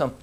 welcome. 0.00 0.18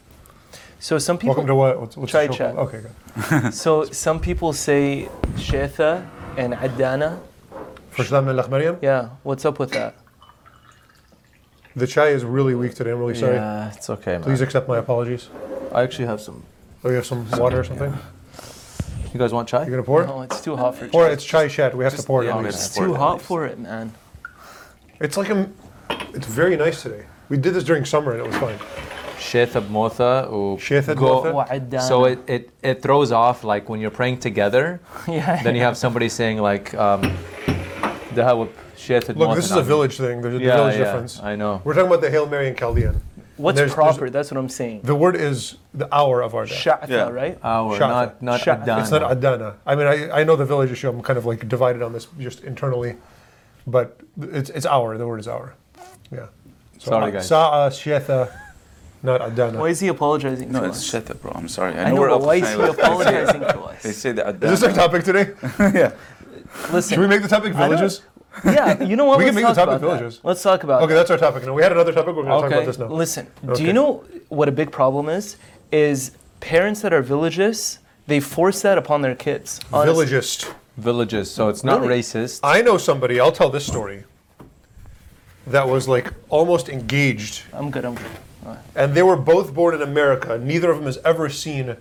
So 0.79 0.97
some 0.99 1.17
people. 1.17 1.29
Welcome 1.29 1.47
to 1.47 1.55
what? 1.55 1.79
What's, 1.79 1.97
what's 1.97 2.11
Chai 2.11 2.27
the 2.27 2.33
show 2.33 2.37
chat. 2.37 2.55
Okay, 2.55 2.81
good. 2.81 3.53
So 3.53 3.85
some 3.85 4.19
people 4.19 4.53
say 4.53 5.09
Shetha 5.35 6.07
and 6.37 6.53
Adana. 6.53 7.19
First 7.91 8.09
time 8.09 8.27
in 8.27 8.35
Mariam. 8.35 8.77
Yeah, 8.81 9.09
what's 9.23 9.45
up 9.45 9.59
with 9.59 9.71
that? 9.71 9.95
The 11.75 11.87
chai 11.87 12.07
is 12.07 12.23
really 12.23 12.55
weak 12.55 12.73
today. 12.75 12.91
I'm 12.91 12.99
really 12.99 13.15
sorry. 13.15 13.35
Yeah, 13.35 13.73
it's 13.73 13.89
okay, 13.89 14.13
man. 14.13 14.23
Please 14.23 14.41
accept 14.41 14.67
my 14.67 14.77
apologies. 14.77 15.29
I 15.73 15.83
actually 15.83 16.07
have 16.07 16.21
some. 16.21 16.43
Oh, 16.83 16.89
you 16.89 16.95
have 16.95 17.05
some 17.05 17.29
water 17.31 17.59
or 17.59 17.63
something? 17.63 17.93
You 19.13 19.19
guys 19.19 19.33
want 19.33 19.47
chai? 19.49 19.61
You're 19.61 19.71
gonna 19.71 19.83
pour? 19.83 20.05
No, 20.05 20.21
it's 20.21 20.41
too 20.41 20.55
hot 20.55 20.75
for 20.75 20.87
Pour 20.87 21.05
it. 21.05 21.07
chai. 21.07 21.13
It's 21.13 21.25
chai 21.25 21.47
chat. 21.47 21.75
We 21.77 21.83
have 21.83 21.95
to 21.95 22.03
pour 22.03 22.23
it. 22.23 22.27
yeah, 22.27 22.33
at 22.33 22.37
I'm 22.37 22.45
least. 22.45 22.67
It's 22.67 22.77
Pour 22.77 22.85
it 22.85 22.89
too 22.89 22.95
hot 22.95 23.13
least. 23.13 23.25
for 23.25 23.45
it, 23.47 23.59
man. 23.59 23.93
It's 24.99 25.17
like 25.17 25.29
a, 25.29 25.49
it's 26.13 26.27
very 26.27 26.55
nice 26.55 26.81
today. 26.83 27.05
We 27.29 27.37
did 27.37 27.53
this 27.53 27.63
during 27.63 27.85
summer 27.85 28.11
and 28.13 28.21
it 28.21 28.27
was 28.27 28.37
fine. 28.37 28.57
Shethab 29.17 29.69
Motha 29.69 30.27
or 30.29 30.59
So 30.59 32.05
it, 32.05 32.19
it, 32.27 32.49
it 32.61 32.81
throws 32.81 33.11
off 33.11 33.43
like 33.43 33.69
when 33.69 33.79
you're 33.79 33.91
praying 33.91 34.19
together, 34.19 34.79
yeah, 35.07 35.41
then 35.43 35.55
you 35.55 35.61
have 35.61 35.77
somebody 35.77 36.09
saying 36.09 36.39
like, 36.39 36.73
um, 36.73 37.01
Look, 38.15 39.35
this 39.35 39.45
is 39.45 39.51
a 39.51 39.61
village 39.61 39.97
thing. 39.97 40.21
There's 40.21 40.35
a 40.35 40.43
yeah, 40.43 40.55
village 40.55 40.77
yeah, 40.77 40.83
difference. 40.85 41.21
I 41.21 41.35
know. 41.35 41.61
We're 41.63 41.73
talking 41.73 41.87
about 41.87 42.01
the 42.01 42.09
Hail 42.09 42.27
Mary 42.27 42.47
in 42.47 42.55
Chaldean. 42.55 43.01
What's 43.37 43.55
there's, 43.55 43.73
proper? 43.73 43.99
There's, 43.99 44.11
that's 44.11 44.31
what 44.31 44.39
I'm 44.39 44.49
saying. 44.49 44.81
The 44.81 44.95
word 44.95 45.15
is 45.15 45.57
the 45.73 45.93
hour 45.93 46.21
of 46.21 46.33
our 46.33 46.45
day. 46.45 46.55
Shetha, 46.55 46.89
yeah. 46.89 47.09
right? 47.09 47.37
Hour, 47.43 47.77
Sha'ta. 47.77 47.79
not, 47.79 48.21
not 48.21 48.41
Sha'ta. 48.41 48.63
Adana. 48.63 48.81
It's 48.81 48.91
not 48.91 49.11
Adana. 49.11 49.55
I 49.65 49.75
mean, 49.75 49.85
I, 49.85 50.21
I 50.21 50.23
know 50.23 50.35
the 50.35 50.45
village 50.45 50.71
issue. 50.71 50.89
I'm 50.89 51.01
kind 51.03 51.17
of 51.17 51.25
like 51.25 51.47
divided 51.47 51.83
on 51.83 51.93
this 51.93 52.07
just 52.19 52.43
internally. 52.43 52.95
But 53.67 53.99
it's, 54.19 54.49
it's 54.49 54.65
hour. 54.65 54.97
The 54.97 55.05
word 55.05 55.19
is 55.19 55.27
hour. 55.27 55.53
Yeah. 56.11 56.27
So, 56.79 56.91
Sorry, 56.91 57.11
guys. 57.11 57.27
Sa'a, 57.27 57.69
Shetha 57.69 58.31
not 59.07 59.21
uh, 59.21 59.25
Adana. 59.27 59.59
Why 59.59 59.69
is 59.69 59.79
he 59.79 59.87
apologizing 59.87 60.51
No, 60.51 60.59
to 60.61 60.65
it's 60.67 60.77
us? 60.77 60.83
Sheta, 60.89 61.15
bro. 61.15 61.31
I'm 61.33 61.47
sorry. 61.47 61.73
I 61.73 61.85
I 61.85 61.89
know, 61.89 61.95
know, 61.95 62.01
we're 62.01 62.09
but 62.09 62.15
up 62.15 62.21
why 62.29 62.35
is 62.35 62.49
he 62.53 62.61
apologizing 62.61 63.41
to 63.41 63.59
us? 63.61 63.81
They 63.83 63.89
us? 63.89 63.97
say 63.97 64.11
that. 64.11 64.43
Is 64.43 64.49
this 64.59 64.63
our 64.63 64.73
topic 64.73 65.03
today? 65.03 65.25
yeah. 65.59 65.91
Listen, 66.71 66.95
Should 66.95 66.99
we 66.99 67.07
make 67.07 67.21
the 67.21 67.27
topic 67.37 67.53
villages? 67.53 68.01
yeah, 68.45 68.83
you 68.83 68.95
know 68.95 69.05
what? 69.05 69.17
We 69.17 69.25
can 69.25 69.33
Let's 69.35 69.45
make 69.47 69.55
the 69.55 69.61
topic 69.65 69.77
about 69.77 69.81
that. 69.81 69.97
villages. 69.99 70.19
Let's 70.23 70.43
talk 70.43 70.63
about 70.63 70.83
Okay, 70.83 70.93
that. 70.93 71.07
that's 71.07 71.11
our 71.11 71.17
topic. 71.17 71.43
Now 71.45 71.53
we 71.53 71.63
had 71.63 71.71
another 71.71 71.91
topic. 71.93 72.15
We're 72.15 72.23
going 72.23 72.35
to 72.35 72.41
talk 72.41 72.51
about 72.51 72.65
this 72.65 72.77
now. 72.77 72.87
Listen, 72.87 73.27
do 73.55 73.63
you 73.63 73.73
know 73.73 74.03
what 74.29 74.47
a 74.47 74.51
big 74.61 74.71
problem 74.71 75.09
is? 75.09 75.37
Is 75.71 76.11
parents 76.39 76.81
that 76.81 76.93
are 76.93 77.01
villages, 77.01 77.79
they 78.07 78.19
force 78.19 78.61
that 78.61 78.77
upon 78.77 79.01
their 79.01 79.15
kids. 79.15 79.59
honestly. 79.73 80.05
Villagist. 80.05 80.53
villages, 80.77 81.31
so 81.31 81.49
it's 81.49 81.63
not 81.63 81.81
Really? 81.81 81.99
racist. 82.01 82.39
I 82.43 82.61
know 82.61 82.77
somebody. 82.77 83.19
I'll 83.19 83.31
tell 83.41 83.49
this 83.49 83.65
story. 83.65 84.03
That 85.47 85.67
was 85.67 85.87
like 85.87 86.13
almost 86.29 86.67
engaged, 86.69 87.43
I'm 87.53 87.71
good, 87.71 87.85
I'm 87.85 87.95
good. 87.95 88.11
And 88.75 88.93
they 88.93 89.03
were 89.03 89.15
both 89.17 89.53
born 89.53 89.75
in 89.75 89.81
America. 89.81 90.37
Neither 90.37 90.71
of 90.71 90.77
them 90.77 90.85
has 90.85 90.97
ever 90.99 91.29
seen 91.29 91.75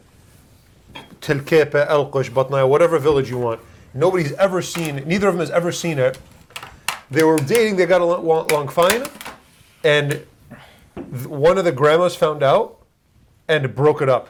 Tilkepe, 1.21 1.87
Elkush, 1.89 2.31
Batnaya, 2.31 2.69
whatever 2.69 2.99
village 2.99 3.31
you 3.31 3.39
want. 3.39 3.61
Nobody's 3.95 4.33
ever 4.35 4.61
seen. 4.63 4.97
Neither 5.07 5.29
of 5.29 5.35
them 5.35 5.41
has 5.41 5.51
ever 5.51 5.73
seen 5.73 5.99
it. 5.99 6.19
They 7.11 7.23
were 7.25 7.39
dating. 7.39 7.77
They 7.77 7.87
got 7.87 8.01
along, 8.01 8.51
along 8.51 8.69
fine, 8.69 9.05
and 9.85 10.25
th- 10.95 11.27
one 11.27 11.57
of 11.57 11.65
the 11.65 11.73
grandmas 11.73 12.17
found 12.17 12.43
out 12.43 12.85
and 13.49 13.75
broke 13.75 14.03
it 14.03 14.09
up. 14.09 14.29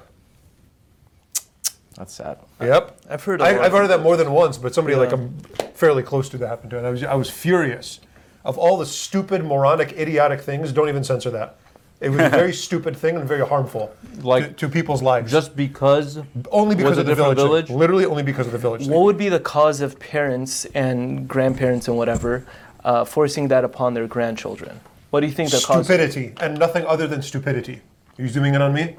That's 1.97 2.13
sad. 2.13 2.39
Yep. 2.61 3.01
I've 3.09 3.25
heard. 3.25 3.41
a 3.41 3.45
I, 3.45 3.53
lot 3.53 3.61
I've 3.63 3.73
of 3.73 3.79
heard 3.81 3.87
that 3.89 4.03
more 4.03 4.17
than 4.19 4.31
once, 4.31 4.59
but 4.59 4.75
somebody 4.75 4.97
like 4.97 5.11
Yeah. 5.11 5.17
I'm 5.17 5.39
fairly 5.75 6.03
close 6.03 6.29
to 6.31 6.39
that 6.39 6.49
happened 6.49 6.71
to, 6.73 6.79
and 6.79 6.87
I 6.87 6.91
was 6.91 7.03
I 7.03 7.15
was 7.15 7.31
furious. 7.31 8.01
Of 8.45 8.59
all 8.59 8.77
the 8.77 8.87
stupid, 8.87 9.43
moronic, 9.45 9.93
idiotic 9.93 10.41
things, 10.41 10.71
don't 10.71 10.89
even 10.89 11.03
censor 11.03 11.31
that. 11.31 11.57
It 12.01 12.11
was 12.11 12.21
a 12.21 12.29
very 12.29 12.53
stupid 12.67 12.97
thing 12.97 13.17
and 13.17 13.27
very 13.27 13.47
harmful 13.47 13.95
Like, 14.21 14.49
to, 14.49 14.53
to 14.53 14.69
people's 14.69 15.03
lives. 15.03 15.31
Just 15.33 15.57
because 15.57 16.19
only 16.51 16.75
because 16.77 16.91
was 16.91 16.99
of 16.99 17.07
a 17.07 17.11
the 17.11 17.15
village. 17.15 17.39
thing. 17.39 17.47
village? 17.47 17.71
Literally 17.71 18.05
only 18.05 18.23
because 18.23 18.47
of 18.47 18.53
the 18.53 18.59
village. 18.59 18.83
thing. 18.83 18.91
What 18.91 19.05
would 19.05 19.17
be 19.17 19.29
the 19.29 19.41
cause 19.41 19.81
of 19.81 19.99
parents 19.99 20.67
and 20.75 21.27
grandparents 21.29 21.89
and 21.89 21.97
whatever 21.97 22.45
uh, 22.85 23.05
forcing 23.05 23.49
that 23.49 23.65
upon 23.65 23.95
their 23.95 24.07
grandchildren? 24.07 24.79
What 25.11 25.21
do 25.21 25.27
you 25.27 25.33
think 25.33 25.51
the 25.51 25.63
cause 25.65 25.87
Stupidity 25.87 26.35
and 26.41 26.59
nothing 26.59 26.85
other 26.87 27.07
than 27.07 27.23
stupidity. 27.23 27.81
Are 28.19 28.23
you 28.23 28.29
zooming 28.29 28.55
in 28.55 28.63
on 28.63 28.73
me? 28.75 28.97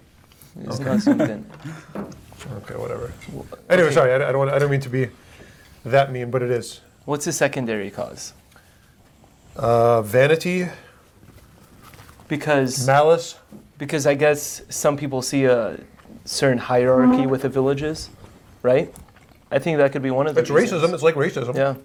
is? 0.61 0.79
Not 0.79 1.01
something. 1.01 1.45
Okay, 2.57 2.75
whatever. 2.75 3.11
Anyway, 3.69 3.91
sorry, 3.91 4.11
I, 4.13 4.29
I 4.29 4.31
don't. 4.31 4.47
I 4.47 4.59
don't 4.59 4.69
mean 4.69 4.79
to 4.81 4.89
be 4.89 5.09
that 5.83 6.11
mean, 6.11 6.29
but 6.31 6.41
it 6.43 6.51
is. 6.51 6.81
What's 7.05 7.25
the 7.25 7.33
secondary 7.33 7.89
cause? 7.89 8.33
Uh, 9.55 10.01
vanity, 10.03 10.67
Because 12.27 12.85
malice. 12.85 13.35
because 13.77 14.05
I 14.05 14.15
guess 14.15 14.61
some 14.69 14.97
people 14.97 15.21
see 15.21 15.45
a 15.45 15.79
certain 16.25 16.57
hierarchy 16.57 17.19
mm-hmm. 17.19 17.29
with 17.29 17.43
the 17.43 17.49
villages, 17.49 18.09
right? 18.61 18.93
I 19.51 19.59
think 19.59 19.77
that 19.77 19.91
could 19.91 20.01
be 20.01 20.11
one 20.11 20.27
of 20.27 20.35
the. 20.35 20.41
It's 20.41 20.49
reasons. 20.49 20.83
racism. 20.83 20.93
It's 20.93 21.03
like 21.03 21.15
racism. 21.15 21.55
Yeah, 21.55 21.75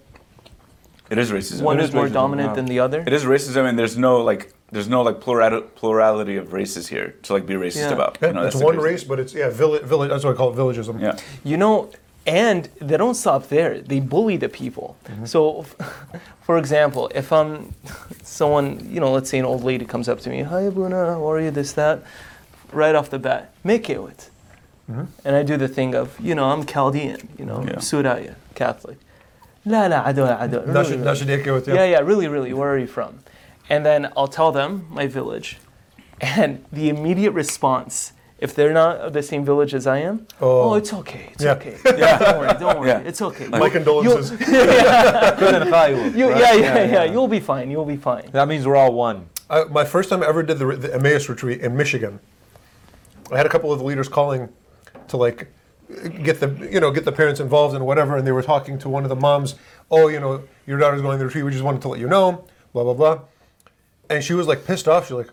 It 1.09 1.17
is 1.17 1.31
racism. 1.31 1.61
one 1.61 1.79
It 1.79 1.83
is 1.83 1.93
more 1.93 2.07
racism, 2.07 2.13
dominant 2.13 2.49
wow. 2.49 2.55
than 2.55 2.65
the 2.65 2.79
other. 2.79 3.03
It 3.07 3.13
is 3.13 3.23
racism, 3.23 3.67
and 3.69 3.79
there's 3.79 3.97
no 3.97 4.21
like, 4.21 4.53
there's 4.71 4.89
no 4.89 5.01
like 5.01 5.21
plural, 5.21 5.61
plurality 5.61 6.35
of 6.35 6.51
races 6.51 6.87
here 6.89 7.15
to 7.23 7.33
like 7.33 7.45
be 7.45 7.53
racist 7.53 7.89
Yeah. 7.89 7.93
about. 7.93 8.17
You 8.21 8.33
know, 8.33 8.43
it's 8.43 8.55
that's 8.55 8.65
one 8.65 8.75
crazy 8.75 8.89
race, 8.89 9.03
but 9.05 9.19
it's 9.19 9.33
yeah, 9.33 9.49
village. 9.49 9.83
village 9.83 10.09
that's 10.09 10.25
what 10.25 10.33
I 10.33 10.37
call 10.37 10.51
it, 10.51 10.57
villagism. 10.57 10.99
Yeah. 10.99 11.17
You 11.45 11.55
know, 11.57 11.89
and 12.25 12.65
they 12.79 12.97
don't 12.97 13.15
stop 13.15 13.49
there. 13.49 13.79
They 13.81 13.99
bully 13.99 14.37
the 14.37 14.49
people. 14.49 14.97
So, 15.25 15.65
for 16.43 16.57
example, 16.57 17.11
if 17.13 17.31
I'm 17.31 17.47
um, 17.55 17.73
someone, 18.23 18.87
you 18.89 18.99
know, 18.99 19.11
let's 19.11 19.29
say 19.29 19.39
an 19.39 19.45
old 19.45 19.63
lady 19.63 19.85
comes 19.85 20.07
up 20.07 20.19
to 20.21 20.29
me, 20.29 20.41
"Hi, 20.43 20.61
Abuna, 20.61 20.95
how 21.13 21.29
are 21.31 21.39
you?" 21.41 21.51
This, 21.51 21.73
that, 21.73 22.03
right 22.71 22.95
off 22.95 23.09
the 23.09 23.19
bat, 23.19 23.53
make 23.63 23.89
it. 23.89 24.01
with, 24.01 24.29
And 25.25 25.35
I 25.35 25.43
do 25.43 25.57
the 25.57 25.67
thing 25.67 25.95
of, 25.95 26.19
you 26.19 26.35
know, 26.35 26.45
I'm 26.45 26.65
Chaldean, 26.65 27.29
you 27.37 27.45
know, 27.45 27.63
Yeah. 27.63 27.79
Suraya, 27.79 28.35
Catholic. 28.55 28.97
La 29.65 29.87
la 29.87 30.03
ado 30.05 30.25
ado. 30.25 30.61
Nashid- 30.65 30.99
Nashid 30.99 31.29
Eke 31.29 31.45
with 31.53 31.67
you. 31.67 31.73
Yeah, 31.75 31.85
yeah, 31.85 31.99
really, 31.99 32.27
really. 32.27 32.53
Where 32.53 32.69
are 32.69 32.77
you 32.77 32.87
from? 32.87 33.19
And 33.69 33.85
then 33.85 34.11
I'll 34.17 34.27
tell 34.27 34.51
them 34.51 34.85
my 34.89 35.07
village, 35.07 35.57
and 36.19 36.63
the 36.71 36.89
immediate 36.89 37.31
response, 37.31 38.12
if 38.43 38.53
they're 38.55 38.73
not 38.73 38.97
of 38.97 39.13
the 39.13 39.23
same 39.23 39.43
village 39.45 39.73
as 39.73 39.87
I 39.87 39.99
am, 39.99 40.27
Oh. 40.41 40.71
oh, 40.71 40.73
it's 40.75 40.91
okay, 41.01 41.29
it's 41.33 41.43
Yeah. 41.43 41.53
okay. 41.53 41.77
Yeah, 41.85 42.17
don't 42.19 42.39
worry, 42.39 42.53
don't 42.59 42.79
worry, 42.79 42.89
Yeah. 42.93 42.99
it's 43.09 43.21
okay. 43.21 43.47
My 43.47 43.57
You'll- 43.57 43.69
condolences. 43.71 44.31
you- 44.41 44.47
right? 45.77 46.13
yeah, 46.15 46.53
yeah, 46.53 46.83
yeah, 46.85 47.03
You'll 47.05 47.27
be 47.27 47.39
fine. 47.39 47.71
You'll 47.71 47.85
be 47.85 47.97
fine. 47.97 48.29
That 48.31 48.47
means 48.47 48.67
we're 48.67 48.75
all 48.75 48.93
one. 48.93 49.27
I, 49.49 49.63
my 49.65 49.85
first 49.85 50.09
time 50.09 50.21
I 50.23 50.27
ever 50.27 50.43
did 50.43 50.59
the, 50.59 50.65
the 50.75 50.93
Emmaus 50.93 51.29
retreat 51.29 51.61
in 51.61 51.75
Michigan, 51.77 52.19
I 53.31 53.37
had 53.37 53.45
a 53.45 53.49
couple 53.49 53.71
of 53.71 53.79
the 53.79 53.85
leaders 53.85 54.07
calling 54.09 54.49
to 55.07 55.17
like 55.17 55.47
get 56.23 56.39
the 56.39 56.49
you 56.71 56.79
know 56.79 56.91
get 56.91 57.05
the 57.05 57.11
parents 57.11 57.39
involved 57.39 57.75
and 57.75 57.85
whatever, 57.85 58.17
and 58.17 58.25
they 58.27 58.31
were 58.31 58.41
talking 58.43 58.77
to 58.79 58.89
one 58.89 59.03
of 59.03 59.09
the 59.09 59.15
moms. 59.15 59.55
Oh, 59.91 60.07
you 60.07 60.19
know, 60.19 60.43
your 60.67 60.77
daughter's 60.79 61.01
going 61.01 61.15
to 61.15 61.19
the 61.19 61.25
retreat. 61.27 61.45
We 61.45 61.51
just 61.51 61.63
wanted 61.63 61.81
to 61.83 61.87
let 61.89 61.99
you 61.99 62.07
know. 62.07 62.45
Blah 62.73 62.83
blah 62.83 62.93
blah. 62.93 63.19
And 64.09 64.23
she 64.23 64.33
was 64.33 64.47
like 64.47 64.65
pissed 64.65 64.87
off. 64.87 65.05
She's 65.05 65.11
like, 65.13 65.29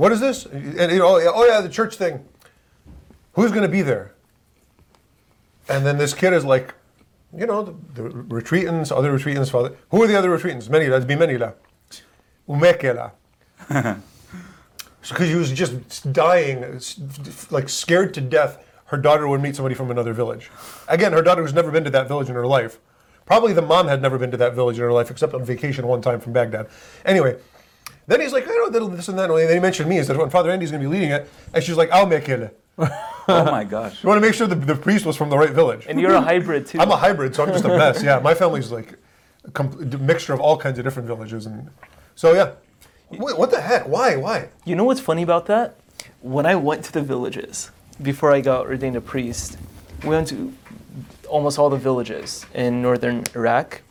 "What 0.00 0.12
is 0.12 0.20
this?" 0.20 0.46
And 0.46 0.90
you 0.90 0.98
know, 0.98 1.20
oh 1.34 1.46
yeah, 1.46 1.60
the 1.60 1.68
church 1.68 1.96
thing. 1.96 2.24
Who's 3.34 3.50
going 3.50 3.62
to 3.62 3.68
be 3.68 3.82
there? 3.82 4.14
And 5.68 5.84
then 5.84 5.98
this 5.98 6.14
kid 6.14 6.32
is 6.32 6.44
like, 6.44 6.74
you 7.36 7.46
know, 7.46 7.62
the, 7.62 8.02
the 8.02 8.08
retreatants, 8.08 8.90
other 8.96 9.12
retreatants, 9.16 9.50
father. 9.50 9.76
Who 9.90 10.02
are 10.02 10.06
the 10.06 10.18
other 10.18 10.36
retreatants? 10.36 10.68
Many, 10.68 10.86
that's 10.86 11.04
be 11.04 11.16
many 11.16 11.36
la. 11.36 11.52
Umekela. 12.48 13.12
Because 13.68 15.28
she 15.28 15.34
was 15.34 15.52
just 15.52 16.12
dying, 16.12 16.80
like 17.50 17.68
scared 17.68 18.14
to 18.14 18.20
death, 18.20 18.58
her 18.86 18.96
daughter 18.96 19.28
would 19.28 19.40
meet 19.40 19.54
somebody 19.54 19.74
from 19.74 19.90
another 19.90 20.12
village. 20.12 20.50
Again, 20.88 21.12
her 21.12 21.22
daughter 21.22 21.42
who's 21.42 21.54
never 21.54 21.70
been 21.70 21.84
to 21.84 21.90
that 21.90 22.08
village 22.08 22.28
in 22.28 22.34
her 22.34 22.46
life. 22.46 22.78
Probably 23.26 23.52
the 23.52 23.62
mom 23.62 23.86
had 23.86 24.02
never 24.02 24.18
been 24.18 24.32
to 24.32 24.36
that 24.38 24.54
village 24.54 24.76
in 24.76 24.82
her 24.82 24.92
life, 24.92 25.10
except 25.10 25.34
on 25.34 25.44
vacation 25.44 25.86
one 25.86 26.02
time 26.02 26.18
from 26.18 26.32
Baghdad. 26.32 26.68
Anyway, 27.04 27.38
then 28.10 28.20
he's 28.20 28.32
like, 28.32 28.44
I 28.44 28.48
don't 28.52 28.72
know 28.72 28.88
this 28.88 29.08
and 29.08 29.18
that. 29.18 29.30
And 29.30 29.38
then 29.38 29.54
he 29.54 29.60
mentioned 29.60 29.88
me. 29.88 29.96
He 29.96 30.04
said, 30.04 30.16
when 30.16 30.30
Father 30.30 30.50
Andy's 30.50 30.70
going 30.70 30.82
to 30.82 30.88
be 30.88 30.92
leading 30.92 31.10
it. 31.10 31.30
And 31.54 31.62
she's 31.62 31.76
like, 31.76 31.90
I'll 31.90 32.06
make 32.06 32.28
it. 32.28 32.56
Oh 33.28 33.44
my 33.44 33.62
gosh. 33.62 34.02
You 34.02 34.08
want 34.08 34.20
to 34.20 34.26
make 34.26 34.34
sure 34.34 34.48
the, 34.48 34.56
the 34.56 34.74
priest 34.74 35.06
was 35.06 35.16
from 35.16 35.30
the 35.30 35.38
right 35.38 35.50
village. 35.52 35.86
And 35.88 36.00
you're 36.00 36.14
a 36.14 36.20
hybrid 36.20 36.66
too. 36.66 36.80
I'm 36.80 36.90
a 36.90 36.96
hybrid, 36.96 37.32
so 37.36 37.44
I'm 37.44 37.50
just 37.52 37.64
a 37.64 37.68
mess. 37.68 38.02
Yeah, 38.02 38.18
my 38.18 38.34
family's 38.34 38.72
like 38.72 38.98
a 39.44 39.52
com- 39.52 39.76
mixture 40.04 40.32
of 40.32 40.40
all 40.40 40.56
kinds 40.56 40.78
of 40.80 40.84
different 40.84 41.06
villages, 41.06 41.46
and 41.46 41.70
so 42.16 42.32
yeah. 42.34 42.52
Wait, 43.10 43.38
what 43.38 43.52
the 43.52 43.60
heck? 43.60 43.86
Why? 43.86 44.16
Why? 44.16 44.48
You 44.64 44.74
know 44.74 44.82
what's 44.82 44.98
funny 45.00 45.22
about 45.22 45.46
that? 45.46 45.76
When 46.22 46.44
I 46.44 46.56
went 46.56 46.84
to 46.86 46.92
the 46.92 47.02
villages 47.02 47.70
before 48.02 48.32
I 48.32 48.40
got 48.40 48.66
ordained 48.66 48.96
a 48.96 49.00
priest, 49.00 49.56
we 50.02 50.08
went 50.08 50.26
to 50.28 50.52
almost 51.28 51.56
all 51.56 51.70
the 51.70 51.76
villages 51.76 52.46
in 52.52 52.82
northern 52.82 53.22
Iraq. 53.36 53.82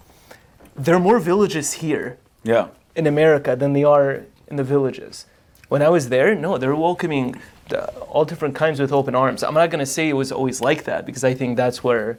There 0.76 0.96
are 0.96 1.00
more 1.00 1.20
villages 1.20 1.74
here 1.74 2.18
Yeah. 2.44 2.70
In 3.00 3.08
America 3.08 3.56
than 3.56 3.74
they 3.74 3.84
are 3.84 4.08
in 4.50 4.56
the 4.58 4.64
villages. 4.64 5.26
When 5.70 5.82
I 5.82 5.90
was 5.90 6.10
there, 6.10 6.36
no, 6.36 6.58
they're 6.58 6.76
welcoming 6.76 7.26
the, 7.70 7.88
all 8.14 8.26
different 8.26 8.56
kinds 8.56 8.80
with 8.80 8.92
open 8.92 9.16
arms. 9.16 9.44
I'm 9.44 9.54
not 9.54 9.70
going 9.72 9.80
to 9.80 9.86
say 9.98 10.10
it 10.10 10.14
was 10.24 10.32
always 10.32 10.62
like 10.62 10.84
that 10.84 11.06
because 11.06 11.24
I 11.24 11.34
think 11.34 11.58
that's 11.58 11.84
where 11.84 12.18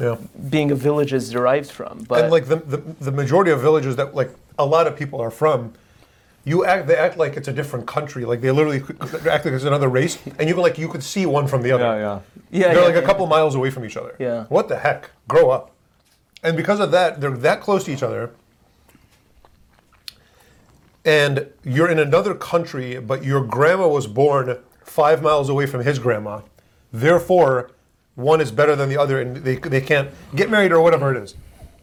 Yeah. 0.00 0.16
being 0.54 0.70
a 0.70 0.74
village 0.88 1.12
is 1.12 1.30
derived 1.30 1.70
from. 1.78 1.94
But 2.08 2.18
and 2.24 2.32
like 2.36 2.46
the, 2.52 2.56
the 2.72 2.78
the 3.08 3.12
majority 3.22 3.50
of 3.52 3.60
villages 3.60 3.94
that 3.96 4.14
like 4.20 4.30
a 4.58 4.64
lot 4.74 4.86
of 4.88 4.92
people 5.00 5.18
are 5.20 5.30
from, 5.42 5.58
you 6.50 6.64
act 6.64 6.86
they 6.88 6.96
act 7.06 7.16
like 7.22 7.32
it's 7.38 7.48
a 7.48 7.52
different 7.60 7.84
country. 7.96 8.22
Like 8.30 8.40
they 8.44 8.50
literally 8.58 8.80
act 9.34 9.42
like 9.44 9.54
it's 9.58 9.64
another 9.74 9.88
race, 10.00 10.14
and 10.38 10.44
you 10.48 10.54
can 10.56 10.62
like 10.68 10.78
you 10.82 10.88
could 10.92 11.02
see 11.02 11.26
one 11.26 11.46
from 11.52 11.60
the 11.62 11.72
other. 11.74 11.84
Yeah, 11.84 12.06
yeah. 12.06 12.18
Yeah, 12.50 12.68
They're 12.74 12.82
yeah, 12.82 12.94
like 12.94 13.02
a 13.04 13.06
couple 13.10 13.26
miles 13.26 13.54
away 13.56 13.70
from 13.74 13.84
each 13.84 13.96
other. 14.00 14.14
Yeah. 14.18 14.44
What 14.56 14.68
the 14.68 14.78
heck? 14.86 15.10
Grow 15.28 15.46
up. 15.56 15.64
And 16.44 16.56
because 16.56 16.78
of 16.84 16.90
that, 16.92 17.20
they're 17.20 17.36
that 17.48 17.60
close 17.66 17.82
to 17.86 17.90
each 17.92 18.02
other. 18.08 18.30
And 21.04 21.48
you're 21.64 21.90
in 21.90 21.98
another 21.98 22.34
country, 22.34 22.98
but 22.98 23.24
your 23.24 23.44
grandma 23.44 23.88
was 23.88 24.06
born 24.06 24.58
five 24.82 25.22
miles 25.22 25.48
away 25.48 25.66
from 25.66 25.82
his 25.82 25.98
grandma. 25.98 26.40
Therefore, 26.92 27.70
one 28.14 28.40
is 28.40 28.50
better 28.50 28.74
than 28.76 28.88
the 28.88 28.96
other, 28.96 29.20
and 29.20 29.36
they, 29.38 29.56
they 29.56 29.80
can't 29.80 30.10
get 30.34 30.50
married 30.50 30.72
or 30.72 30.80
whatever 30.80 31.14
it 31.14 31.22
is. 31.22 31.34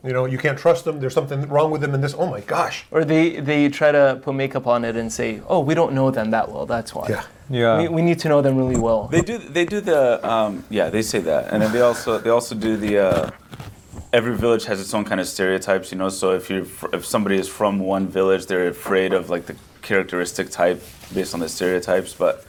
You 0.04 0.14
know, 0.14 0.26
you 0.26 0.40
can't 0.40 0.58
trust 0.58 0.86
them. 0.86 1.00
There's 1.00 1.14
something 1.14 1.48
wrong 1.48 1.70
with 1.70 1.82
them 1.82 1.94
in 1.94 2.02
this. 2.02 2.16
Oh 2.18 2.26
my 2.26 2.40
gosh. 2.40 2.86
Or 2.90 3.06
they, 3.06 3.40
they 3.40 3.70
try 3.70 3.92
to 3.92 4.20
put 4.24 4.34
makeup 4.34 4.66
on 4.66 4.84
it 4.84 4.96
and 4.96 5.14
say, 5.14 5.42
oh, 5.48 5.60
we 5.60 5.76
don't 5.76 5.94
know 5.94 6.10
them 6.10 6.32
that 6.32 6.52
well. 6.52 6.66
That's 6.66 6.96
why. 6.96 7.06
Yeah. 7.08 7.24
Yeah. 7.52 7.82
We, 7.82 7.88
we 7.90 8.02
need 8.02 8.18
to 8.20 8.30
know 8.30 8.42
them 8.42 8.58
really 8.58 8.80
well. 8.80 9.10
They 9.10 9.22
do. 9.22 9.38
They 9.38 9.66
do 9.66 9.82
the. 9.82 10.28
Um, 10.28 10.64
yeah, 10.70 10.90
they 10.90 11.04
say 11.04 11.20
that, 11.20 11.52
and 11.52 11.62
then 11.62 11.72
they 11.74 11.82
also 11.82 12.18
they 12.18 12.30
also 12.30 12.56
do 12.56 12.78
the. 12.78 12.98
Uh, 12.98 13.32
every 14.14 14.36
village 14.36 14.66
has 14.66 14.80
its 14.82 14.94
own 14.94 15.06
kind 15.06 15.22
of 15.22 15.28
stereotypes, 15.28 15.92
you 15.92 15.98
know. 15.98 16.10
So 16.10 16.32
if 16.32 16.50
you 16.50 16.68
if 16.94 17.06
somebody 17.06 17.38
is 17.38 17.48
from 17.48 17.80
one 17.80 18.08
village, 18.08 18.46
they're 18.46 18.68
afraid 18.68 19.14
of 19.14 19.30
like 19.30 19.46
the 19.46 19.56
characteristic 19.82 20.50
type 20.50 20.82
based 21.14 21.34
on 21.34 21.40
the 21.40 21.50
stereotypes. 21.50 22.14
But 22.14 22.46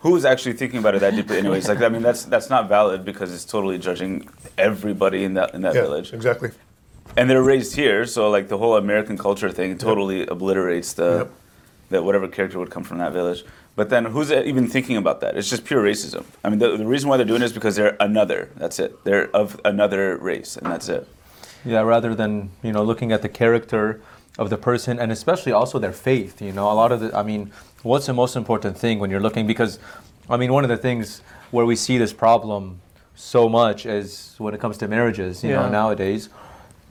who 0.00 0.14
is 0.16 0.24
actually 0.24 0.54
thinking 0.54 0.78
about 0.78 0.94
it 0.94 1.00
that 1.00 1.14
deeply? 1.14 1.38
Anyways, 1.38 1.68
like 1.68 1.80
I 1.82 1.88
mean, 1.88 2.02
that's 2.02 2.24
that's 2.24 2.50
not 2.50 2.68
valid 2.68 3.04
because 3.04 3.32
it's 3.32 3.44
totally 3.44 3.78
judging 3.78 4.28
everybody 4.58 5.24
in 5.24 5.34
that 5.34 5.54
in 5.54 5.62
that 5.62 5.74
Yeah, 5.74 5.82
village. 5.82 6.12
exactly. 6.12 6.50
And 7.16 7.30
they're 7.30 7.42
raised 7.42 7.76
here, 7.76 8.04
so 8.04 8.28
like 8.28 8.48
the 8.48 8.58
whole 8.58 8.76
American 8.76 9.16
culture 9.16 9.50
thing 9.50 9.78
totally 9.78 10.26
obliterates 10.26 10.92
the 10.92 11.10
Yep. 11.18 11.30
that 11.90 12.04
whatever 12.04 12.28
character 12.28 12.58
would 12.58 12.70
come 12.70 12.82
from 12.84 12.98
that 12.98 13.12
village. 13.12 13.44
But 13.76 13.90
then 13.90 14.06
who's 14.06 14.32
even 14.32 14.66
thinking 14.68 14.96
about 14.96 15.20
that? 15.20 15.36
It's 15.36 15.50
just 15.50 15.64
pure 15.66 15.82
racism. 15.82 16.24
I 16.42 16.48
mean, 16.48 16.58
the, 16.58 16.76
the 16.78 16.86
reason 16.86 17.10
why 17.10 17.18
they're 17.18 17.26
doing 17.26 17.42
it 17.42 17.44
is 17.44 17.52
because 17.52 17.76
they're 17.76 17.96
another. 18.00 18.48
That's 18.56 18.78
it. 18.78 19.04
They're 19.04 19.28
of 19.36 19.60
another 19.66 20.16
race, 20.16 20.56
and 20.56 20.66
that's 20.72 20.88
it. 20.88 21.06
Yeah, 21.64 21.82
rather 21.82 22.14
than 22.14 22.50
you 22.62 22.72
know 22.72 22.82
looking 22.82 23.12
at 23.12 23.20
the 23.20 23.28
character 23.28 24.00
of 24.38 24.50
the 24.50 24.56
person 24.56 24.98
and 24.98 25.10
especially 25.12 25.52
also 25.52 25.78
their 25.78 25.92
faith. 25.92 26.40
You 26.40 26.52
know, 26.52 26.70
a 26.72 26.74
lot 26.74 26.90
of 26.90 27.00
the. 27.00 27.14
I 27.16 27.22
mean, 27.22 27.52
what's 27.82 28.06
the 28.06 28.14
most 28.14 28.34
important 28.34 28.78
thing 28.78 28.98
when 28.98 29.10
you're 29.10 29.20
looking? 29.20 29.46
Because, 29.46 29.78
I 30.30 30.38
mean, 30.38 30.52
one 30.54 30.64
of 30.64 30.70
the 30.70 30.78
things 30.78 31.20
where 31.50 31.66
we 31.66 31.76
see 31.76 31.98
this 31.98 32.14
problem 32.14 32.80
so 33.14 33.46
much 33.48 33.84
is 33.84 34.34
when 34.38 34.54
it 34.54 34.60
comes 34.60 34.78
to 34.78 34.88
marriages. 34.88 35.44
You 35.44 35.50
know, 35.52 35.68
nowadays, 35.68 36.30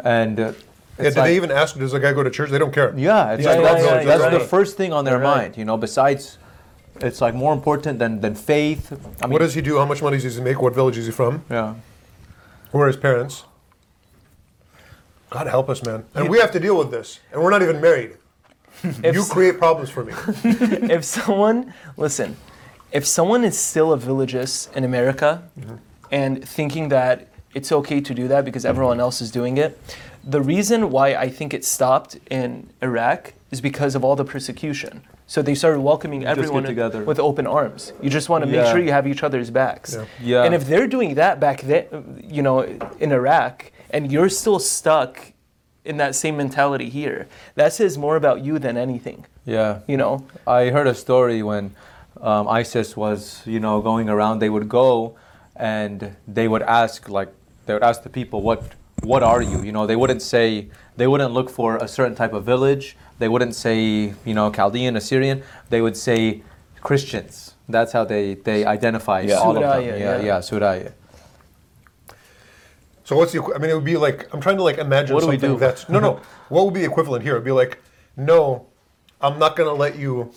and. 0.03 0.39
Uh, 0.39 0.53
Yeah, 0.97 1.07
it's 1.07 1.15
do 1.15 1.19
like- 1.21 1.29
they 1.29 1.35
even 1.35 1.51
ask, 1.51 1.77
does 1.77 1.93
a 1.93 1.99
guy 1.99 2.13
go 2.13 2.23
to 2.23 2.29
church? 2.29 2.49
They 2.51 2.57
don't 2.63 2.71
care. 2.73 2.93
Yeah, 2.95 3.33
it's 3.33 3.43
Yeah, 3.43 3.49
like 3.49 3.57
yeah, 3.59 3.63
that's, 3.63 3.83
yeah, 3.83 4.03
that's 4.05 4.21
you're 4.31 4.39
the 4.39 4.47
first 4.47 4.77
thing 4.77 4.93
on 4.93 5.03
their 5.03 5.19
right. 5.19 5.35
mind. 5.35 5.57
You 5.57 5.65
know, 5.65 5.75
besides, 5.75 6.37
it's 7.01 7.21
like 7.21 7.33
more 7.33 7.53
important 7.53 7.99
than 7.99 8.21
than 8.21 8.35
faith. 8.35 8.91
I 9.21 9.27
mean, 9.27 9.33
what 9.33 9.39
does 9.39 9.53
he 9.53 9.61
do? 9.61 9.77
How 9.77 9.85
much 9.85 10.01
money 10.01 10.19
does 10.19 10.35
he 10.35 10.41
make? 10.41 10.61
What 10.61 10.73
village 10.73 10.97
is 10.97 11.05
he 11.05 11.11
from? 11.11 11.43
yeah. 11.49 11.75
Who 12.71 12.81
are 12.81 12.87
his 12.87 12.97
parents? 12.97 13.45
God 15.29 15.47
help 15.47 15.69
us, 15.69 15.83
man. 15.83 16.05
And 16.13 16.29
we 16.29 16.39
have 16.39 16.51
to 16.51 16.59
deal 16.59 16.77
with 16.77 16.91
this. 16.91 17.19
And 17.31 17.41
we're 17.41 17.49
not 17.49 17.61
even 17.61 17.81
married. 17.81 18.17
If 18.83 19.15
you 19.15 19.23
create 19.23 19.57
problems 19.57 19.89
for 19.89 20.03
me. 20.03 20.13
if 20.43 21.05
someone 21.05 21.73
listen 21.97 22.35
if 22.95 23.05
someone 23.05 23.43
is 23.43 23.57
still 23.59 23.91
a 23.91 23.97
villagist 23.97 24.73
in 24.75 24.85
america 24.85 25.43
mm-hmm. 25.59 25.75
and 26.11 26.47
thinking 26.47 26.87
that 26.87 27.27
it's 27.53 27.71
okay 27.71 27.99
to 27.99 28.13
do 28.13 28.27
that 28.29 28.45
because 28.45 28.63
everyone 28.63 29.01
else 29.01 29.21
is 29.21 29.31
doing 29.31 29.57
it 29.57 29.77
the 30.23 30.41
reason 30.41 30.89
why 30.89 31.13
i 31.15 31.27
think 31.27 31.53
it 31.53 31.65
stopped 31.65 32.17
in 32.31 32.69
iraq 32.81 33.33
is 33.51 33.59
because 33.59 33.95
of 33.95 34.05
all 34.05 34.15
the 34.15 34.23
persecution 34.23 35.01
so 35.27 35.41
they 35.41 35.55
started 35.55 35.79
welcoming 35.79 36.21
get 36.21 36.29
everyone 36.37 36.63
together. 36.63 37.03
with 37.03 37.19
open 37.19 37.47
arms 37.47 37.93
you 38.01 38.09
just 38.09 38.29
want 38.29 38.43
to 38.43 38.49
make 38.49 38.65
sure 38.67 38.79
you 38.79 38.91
have 38.91 39.07
each 39.07 39.23
other's 39.23 39.49
backs 39.49 39.95
Yeah. 39.95 40.05
Yeah. 40.21 40.43
and 40.43 40.53
if 40.53 40.65
they're 40.67 40.87
doing 40.87 41.15
that 41.15 41.39
back 41.39 41.61
then 41.61 41.85
you 42.35 42.41
know 42.41 42.61
in 42.99 43.11
iraq 43.11 43.71
and 43.89 44.11
you're 44.11 44.29
still 44.29 44.59
stuck 44.59 45.33
in 45.83 45.97
that 45.97 46.15
same 46.15 46.35
mentality 46.37 46.89
here 46.89 47.27
that 47.55 47.73
says 47.73 47.97
more 47.97 48.15
about 48.15 48.43
you 48.45 48.59
than 48.59 48.77
anything 48.77 49.25
Yeah. 49.45 49.79
you 49.87 49.97
know 49.97 50.25
I 50.45 50.69
heard 50.69 50.87
a 50.87 50.95
story 50.95 51.41
when 51.43 51.75
um, 52.21 52.47
ISIS 52.47 52.95
was, 52.95 53.41
you 53.45 53.59
know, 53.59 53.81
going 53.81 54.07
around. 54.07 54.39
They 54.39 54.49
would 54.49 54.69
go 54.69 55.17
and 55.55 56.15
they 56.27 56.47
would 56.47 56.61
ask, 56.63 57.09
like, 57.09 57.29
they 57.65 57.73
would 57.73 57.83
ask 57.83 58.03
the 58.03 58.09
people, 58.09 58.41
"What, 58.41 58.61
what 59.03 59.21
are 59.21 59.41
you?" 59.41 59.61
You 59.61 59.73
know, 59.73 59.85
they 59.85 59.97
wouldn't 59.97 60.21
say, 60.21 60.69
they 60.95 61.07
wouldn't 61.07 61.33
look 61.33 61.49
for 61.49 61.75
a 61.75 61.87
certain 61.89 62.15
type 62.15 62.31
of 62.33 62.43
village. 62.45 62.95
They 63.19 63.27
wouldn't 63.27 63.55
say, 63.55 64.13
you 64.25 64.33
know, 64.33 64.51
Chaldean, 64.51 64.95
Assyrian. 64.95 65.43
They 65.69 65.81
would 65.81 65.95
say 65.95 66.43
Christians. 66.81 67.55
That's 67.67 67.93
how 67.93 68.03
they 68.05 68.35
they 68.35 68.65
identify 68.65 69.21
Yeah. 69.21 69.35
all 69.35 69.55
of 69.57 69.61
them. 69.61 69.63
Suraya, 69.63 69.99
yeah, 69.99 70.17
yeah. 70.17 70.21
yeah, 70.21 70.37
Suraya. 70.39 70.91
So 73.03 73.15
what's 73.15 73.31
the? 73.31 73.41
I 73.55 73.59
mean, 73.59 73.69
it 73.69 73.75
would 73.75 73.85
be 73.85 73.97
like 73.97 74.27
I'm 74.33 74.41
trying 74.41 74.57
to 74.57 74.63
like 74.63 74.77
imagine 74.77 75.13
What 75.15 75.21
do 75.21 75.27
we 75.27 75.35
something 75.35 75.53
do? 75.53 75.59
that's 75.59 75.87
no, 75.89 75.99
no. 75.99 76.21
What 76.49 76.65
would 76.65 76.73
be 76.73 76.81
the 76.81 76.85
equivalent 76.87 77.23
here? 77.23 77.33
It'd 77.33 77.45
be 77.45 77.51
like, 77.51 77.81
no, 78.17 78.67
I'm 79.21 79.39
not 79.39 79.55
gonna 79.55 79.73
let 79.73 79.97
you 79.97 80.31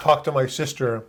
talk 0.00 0.24
to 0.24 0.32
my 0.32 0.46
sister 0.46 1.04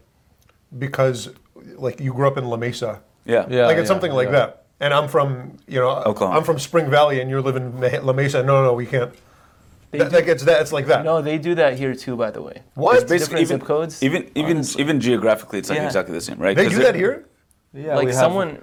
because 0.77 1.29
like 1.75 1.99
you 1.99 2.13
grew 2.13 2.27
up 2.27 2.37
in 2.37 2.45
La 2.45 2.57
Mesa. 2.57 3.01
Yeah. 3.25 3.45
Yeah. 3.49 3.67
like 3.67 3.77
it's 3.77 3.87
something 3.87 4.11
like 4.11 4.27
yeah. 4.27 4.31
that. 4.31 4.65
And 4.79 4.93
I'm 4.93 5.07
from 5.07 5.57
you 5.67 5.79
know 5.79 5.89
Oklahoma. 5.89 6.37
I'm 6.37 6.43
from 6.43 6.59
Spring 6.59 6.89
Valley 6.89 7.19
and 7.21 7.29
you're 7.29 7.41
living 7.41 7.83
in 7.83 8.05
La 8.05 8.13
Mesa. 8.13 8.43
No, 8.43 8.61
no, 8.61 8.63
no 8.67 8.73
we 8.73 8.85
can't. 8.85 9.13
They 9.91 9.97
That, 9.99 10.05
do- 10.05 10.15
that 10.17 10.25
gets 10.25 10.43
that. 10.45 10.61
It's 10.61 10.71
like 10.71 10.87
that. 10.87 11.03
No, 11.03 11.21
they 11.21 11.37
do 11.37 11.53
that 11.55 11.77
here 11.77 11.93
too, 11.93 12.15
by 12.15 12.31
the 12.31 12.41
way. 12.41 12.61
What? 12.75 12.95
It's 13.01 13.09
basically 13.09 13.41
even 13.41 13.59
zip 13.59 13.67
codes, 13.67 14.01
Even 14.01 14.29
even 14.35 14.57
honestly. 14.57 14.81
even 14.81 14.99
geographically, 15.01 15.59
it's 15.59 15.69
like 15.69 15.79
Yeah. 15.79 15.85
exactly 15.85 16.13
the 16.15 16.21
same, 16.21 16.37
right? 16.39 16.55
they 16.55 16.63
'Cause 16.65 16.73
do 16.75 16.83
that 16.83 16.95
here. 16.95 17.25
Yeah, 17.73 17.95
like 17.95 18.05
we 18.07 18.11
have- 18.13 18.19
someone 18.19 18.61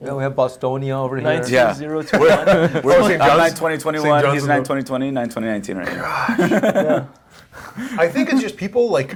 Yeah, 0.00 0.12
we 0.14 0.22
have 0.22 0.34
Bostonia 0.36 0.94
over 1.04 1.16
here. 1.16 1.24
92021. 1.24 2.82
We're 2.84 3.02
St. 3.02 3.20
I'm 3.20 3.28
John's- 3.28 3.38
9 3.38 3.50
2021, 3.50 4.02
St. 4.02 4.22
John's 4.22 4.32
he's 4.34 4.42
is 4.42 4.48
9 4.48 4.62
the- 4.62 4.68
2020, 4.68 5.10
9 5.10 5.28
2019 5.28 5.76
right 5.76 5.88
here. 5.88 7.08
I 7.98 8.06
think 8.08 8.30
it's 8.32 8.40
just 8.40 8.56
people 8.56 8.88
like. 8.90 9.14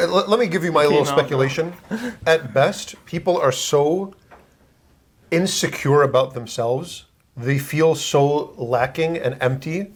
uh, 0.00 0.06
Let, 0.08 0.28
let 0.28 0.40
me 0.40 0.46
give 0.48 0.64
you 0.64 0.72
my 0.72 0.82
little 0.82 1.04
Came 1.04 1.12
out, 1.14 1.18
speculation. 1.18 1.72
At 2.26 2.52
best, 2.52 2.96
people 3.06 3.38
are 3.40 3.52
so 3.52 4.14
insecure 5.30 6.02
about 6.02 6.34
themselves. 6.34 7.04
They 7.36 7.58
feel 7.58 7.94
so 7.94 8.52
lacking 8.56 9.16
and 9.18 9.36
empty 9.40 9.92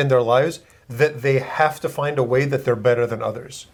in 0.00 0.08
their 0.08 0.22
lives 0.22 0.60
that 0.88 1.22
they 1.22 1.38
have 1.38 1.78
to 1.80 1.88
find 1.88 2.18
a 2.18 2.22
way 2.22 2.44
that 2.46 2.64
they're 2.64 2.74
better 2.90 3.06
than 3.06 3.22
others. 3.22 3.66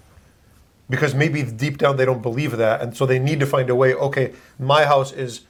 Because 0.91 1.15
maybe 1.15 1.43
deep 1.43 1.79
down 1.79 1.97
they 1.97 2.05
don't 2.05 2.23
believe 2.23 2.57
that, 2.59 2.81
and 2.83 2.97
so 2.97 3.07
they 3.07 3.19
need 3.19 3.41
to 3.41 3.47
find 3.47 3.71
a 3.71 3.75
way. 3.75 3.95
Okay, 3.95 4.33
my 4.59 4.85
house 4.85 5.13
is 5.13 5.41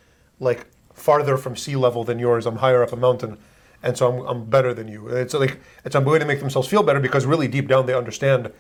like 0.41 0.67
farther 0.95 1.37
from 1.37 1.57
sea 1.57 1.77
level 1.77 2.05
than 2.05 2.19
yours. 2.19 2.47
I'm 2.47 2.57
higher 2.57 2.83
up 2.83 2.93
a 2.93 2.97
mountain, 2.97 3.37
and 3.83 3.99
so 3.99 4.05
I'm, 4.13 4.27
I'm 4.27 4.45
better 4.47 4.73
than 4.73 4.89
you. 4.89 5.09
It's 5.09 5.35
like 5.35 5.59
it's 5.85 5.95
a 5.95 6.01
way 6.01 6.19
to 6.19 6.25
make 6.25 6.41
themselves 6.41 6.69
feel 6.69 6.83
better 6.83 7.01
because 7.01 7.27
really 7.27 7.49
deep 7.49 7.69
down 7.69 7.85
they 7.87 7.95
understand 7.95 8.51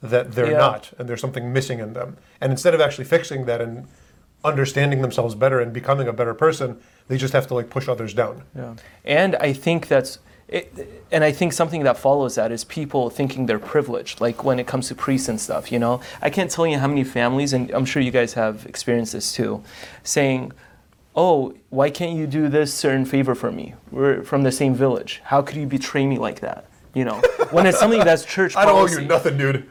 that 0.00 0.32
they're 0.32 0.50
Yeah. 0.52 0.58
not, 0.58 0.92
and 0.98 1.08
there's 1.08 1.20
something 1.20 1.52
missing 1.52 1.80
in 1.80 1.92
them. 1.92 2.16
And 2.40 2.50
instead 2.50 2.74
of 2.74 2.80
actually 2.80 3.04
fixing 3.04 3.44
that 3.46 3.60
and 3.60 3.86
understanding 4.44 5.02
themselves 5.02 5.34
better 5.34 5.60
and 5.60 5.72
becoming 5.72 6.08
a 6.08 6.12
better 6.12 6.34
person, 6.34 6.80
they 7.08 7.16
just 7.18 7.32
have 7.34 7.46
to 7.48 7.54
like 7.54 7.68
push 7.70 7.88
others 7.88 8.14
down. 8.14 8.42
Yeah. 8.56 8.74
And 9.04 9.36
I 9.36 9.52
think 9.52 9.86
that's, 9.86 10.18
it, 10.52 11.04
and 11.10 11.24
I 11.24 11.32
think 11.32 11.52
something 11.52 11.82
that 11.84 11.98
follows 11.98 12.34
that 12.34 12.52
is 12.52 12.64
people 12.64 13.08
thinking 13.08 13.46
they're 13.46 13.58
privileged, 13.58 14.20
like 14.20 14.44
when 14.44 14.58
it 14.58 14.66
comes 14.66 14.88
to 14.88 14.94
priests 14.94 15.28
and 15.28 15.40
stuff, 15.40 15.72
you 15.72 15.78
know? 15.78 16.00
I 16.20 16.30
can't 16.30 16.50
tell 16.50 16.66
you 16.66 16.78
how 16.78 16.88
many 16.88 17.04
families, 17.04 17.52
and 17.52 17.70
I'm 17.70 17.86
sure 17.86 18.02
you 18.02 18.10
guys 18.10 18.34
have 18.34 18.66
experienced 18.66 19.14
this 19.14 19.32
too, 19.32 19.62
saying, 20.02 20.52
oh, 21.16 21.54
why 21.70 21.90
can't 21.90 22.16
you 22.16 22.26
do 22.26 22.48
this 22.48 22.72
certain 22.74 23.04
favor 23.06 23.34
for 23.34 23.50
me? 23.50 23.74
We're 23.90 24.22
from 24.22 24.42
the 24.42 24.52
same 24.52 24.74
village. 24.74 25.22
How 25.24 25.40
could 25.40 25.56
you 25.56 25.66
betray 25.66 26.06
me 26.06 26.18
like 26.18 26.40
that? 26.40 26.66
You 26.94 27.06
know, 27.06 27.22
when 27.50 27.64
it's 27.66 27.78
something 27.78 28.04
that's 28.04 28.24
church 28.36 28.54
I 28.54 28.66
don't 28.66 28.78
owe 28.78 28.86
you 28.86 29.06
nothing, 29.06 29.38
dude. 29.38 29.70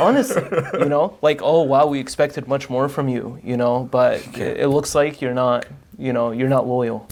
honestly 0.00 0.42
you 0.80 0.88
know 0.88 1.16
like 1.22 1.40
oh 1.42 1.62
wow 1.62 1.86
we 1.86 2.00
expected 2.00 2.48
much 2.48 2.68
more 2.68 2.88
from 2.88 3.08
you 3.08 3.38
you 3.44 3.56
know 3.56 3.88
but 3.92 4.14
it, 4.36 4.58
it 4.62 4.68
looks 4.68 4.96
like 4.96 5.22
you're 5.22 5.32
not 5.32 5.64
you 5.96 6.12
know 6.12 6.32
you're 6.32 6.48
not 6.48 6.66
loyal 6.66 7.06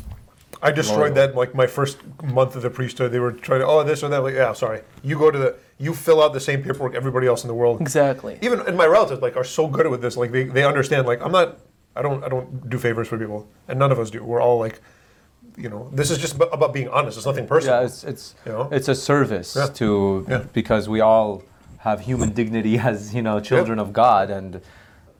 I 0.64 0.70
destroyed 0.72 1.14
that 1.14 1.34
like 1.34 1.54
my 1.54 1.66
first 1.66 1.98
month 2.22 2.56
of 2.56 2.62
the 2.62 2.70
priesthood. 2.70 3.12
They 3.12 3.20
were 3.20 3.32
trying 3.32 3.60
to 3.60 3.66
oh 3.66 3.82
this 3.84 4.02
or 4.02 4.08
that. 4.08 4.22
Like 4.22 4.34
yeah, 4.34 4.52
sorry. 4.54 4.80
You 5.02 5.18
go 5.18 5.30
to 5.30 5.38
the 5.38 5.50
you 5.78 5.92
fill 5.94 6.22
out 6.22 6.32
the 6.32 6.40
same 6.40 6.62
paperwork 6.62 6.94
everybody 6.94 7.26
else 7.26 7.44
in 7.44 7.48
the 7.48 7.54
world. 7.62 7.80
exactly 7.80 8.38
Even 8.40 8.60
and 8.60 8.76
my 8.76 8.86
relatives 8.86 9.20
like 9.20 9.36
are 9.36 9.44
so 9.44 9.68
good 9.68 9.86
with 9.88 10.00
this. 10.00 10.16
Like 10.16 10.32
they, 10.32 10.44
they 10.44 10.64
understand. 10.64 11.06
Like 11.06 11.20
I'm 11.24 11.32
not. 11.32 11.58
I 11.96 12.02
don't 12.02 12.24
I 12.24 12.28
don't 12.28 12.68
do 12.68 12.78
favors 12.78 13.06
for 13.08 13.16
people, 13.18 13.46
and 13.68 13.78
none 13.78 13.92
of 13.92 13.98
us 14.00 14.10
do. 14.10 14.24
We're 14.24 14.40
all 14.46 14.58
like, 14.58 14.80
you 15.56 15.68
know, 15.68 15.88
this 15.92 16.10
is 16.10 16.18
just 16.18 16.34
about 16.58 16.72
being 16.72 16.88
honest. 16.88 17.16
It's 17.18 17.26
nothing 17.26 17.46
personal. 17.46 17.80
Yeah, 17.80 17.86
it's 17.86 18.02
it's 18.02 18.34
You 18.46 18.52
know? 18.52 18.68
it's 18.72 18.88
a 18.88 18.94
service 18.94 19.54
Yeah. 19.54 19.66
to 19.80 20.26
Yeah. 20.28 20.44
because 20.52 20.88
we 20.88 21.00
all 21.00 21.42
have 21.78 22.00
human 22.00 22.30
dignity 22.40 22.78
as 22.90 23.14
you 23.14 23.22
know 23.22 23.38
children 23.38 23.78
of 23.78 23.92
God, 23.92 24.30
and 24.30 24.60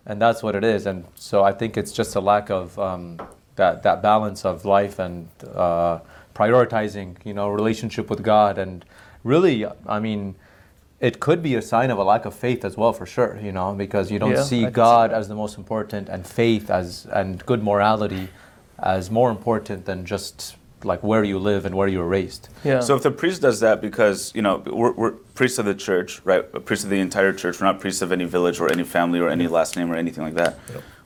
and 0.07 0.21
that's 0.21 0.43
what 0.43 0.55
it 0.57 0.65
is. 0.65 0.87
And 0.87 1.05
so 1.15 1.45
I 1.45 1.53
think 1.53 1.77
it's 1.77 1.93
just 1.93 2.17
a 2.17 2.21
lack 2.21 2.51
of 2.51 2.79
um, 2.79 3.19
that 3.57 3.83
that 3.83 4.03
balance 4.03 4.45
of 4.45 4.65
life 4.65 4.99
and 4.99 5.29
uh, 5.55 6.01
prioritizing 6.35 7.17
you 7.25 7.35
know 7.35 7.49
relationship 7.49 8.11
with 8.11 8.23
God, 8.23 8.59
and 8.59 8.85
really, 9.23 9.67
I 9.87 10.01
mean, 10.01 10.35
it 11.01 11.21
could 11.21 11.43
be 11.43 11.55
a 11.55 11.63
sign 11.63 11.91
of 11.91 11.99
a 11.99 12.05
lack 12.05 12.25
of 12.25 12.35
faith 12.35 12.65
as 12.65 12.77
well, 12.77 12.93
for 12.93 13.07
sure. 13.07 13.39
You 13.43 13.53
know, 13.53 13.75
because 13.75 14.11
you 14.11 14.19
don't 14.19 14.33
Yeah, 14.33 14.43
see 14.43 14.63
can 14.63 14.73
God 14.73 15.11
that. 15.11 15.17
as 15.19 15.29
the 15.29 15.35
most 15.35 15.57
important, 15.59 16.09
and 16.09 16.27
faith 16.27 16.71
as 16.71 17.07
and 17.13 17.45
good 17.47 17.63
morality 17.63 18.29
as 18.83 19.11
more 19.11 19.31
important 19.31 19.85
than 19.87 20.05
just 20.05 20.57
like 20.83 21.03
where 21.03 21.25
you 21.25 21.39
live 21.39 21.65
and 21.65 21.75
where 21.75 21.89
you 21.89 21.99
were 21.99 22.09
raised. 22.09 22.49
Yeah. 22.63 22.81
So 22.81 22.95
if 22.97 23.03
the 23.03 23.11
priest 23.11 23.41
does 23.41 23.61
that 23.61 23.81
because 23.81 24.33
you 24.35 24.43
know 24.43 24.57
we're, 24.67 24.93
we're 24.93 25.13
priests 25.13 25.59
of 25.59 25.65
the 25.65 25.75
church, 25.75 26.21
right? 26.25 26.43
Priests 26.67 26.85
of 26.85 26.91
the 26.91 26.99
entire 26.99 27.33
church. 27.33 27.61
We're 27.61 27.67
not 27.67 27.81
priests 27.81 28.03
of 28.03 28.13
any 28.13 28.25
village 28.27 28.61
or 28.61 28.71
any 28.71 28.85
family 28.85 29.21
or 29.21 29.29
any 29.31 29.47
last 29.47 29.77
name 29.77 29.91
or 29.91 29.97
anything 29.97 30.25
like 30.25 30.35
that. 30.35 30.59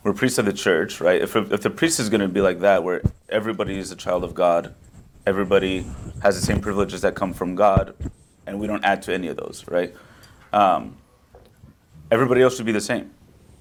We're 0.08 0.14
priests 0.14 0.38
of 0.38 0.46
the 0.46 0.54
church, 0.54 1.02
right? 1.02 1.20
If, 1.20 1.36
if 1.36 1.60
the 1.60 1.68
priest 1.68 2.00
is 2.00 2.08
going 2.08 2.22
to 2.22 2.28
be 2.28 2.40
like 2.40 2.60
that, 2.60 2.82
where 2.82 3.02
everybody 3.28 3.78
is 3.78 3.92
a 3.92 3.94
child 3.94 4.24
of 4.24 4.32
God, 4.32 4.74
everybody 5.26 5.84
has 6.22 6.40
the 6.40 6.46
same 6.46 6.62
privileges 6.62 7.02
that 7.02 7.14
come 7.14 7.34
from 7.34 7.54
God, 7.54 7.94
and 8.46 8.58
we 8.58 8.66
don't 8.66 8.82
add 8.86 9.02
to 9.02 9.12
any 9.12 9.28
of 9.28 9.36
those, 9.36 9.66
right? 9.68 9.94
Um, 10.50 10.96
everybody 12.10 12.40
else 12.40 12.56
should 12.56 12.64
be 12.64 12.72
the 12.72 12.80
same. 12.80 13.10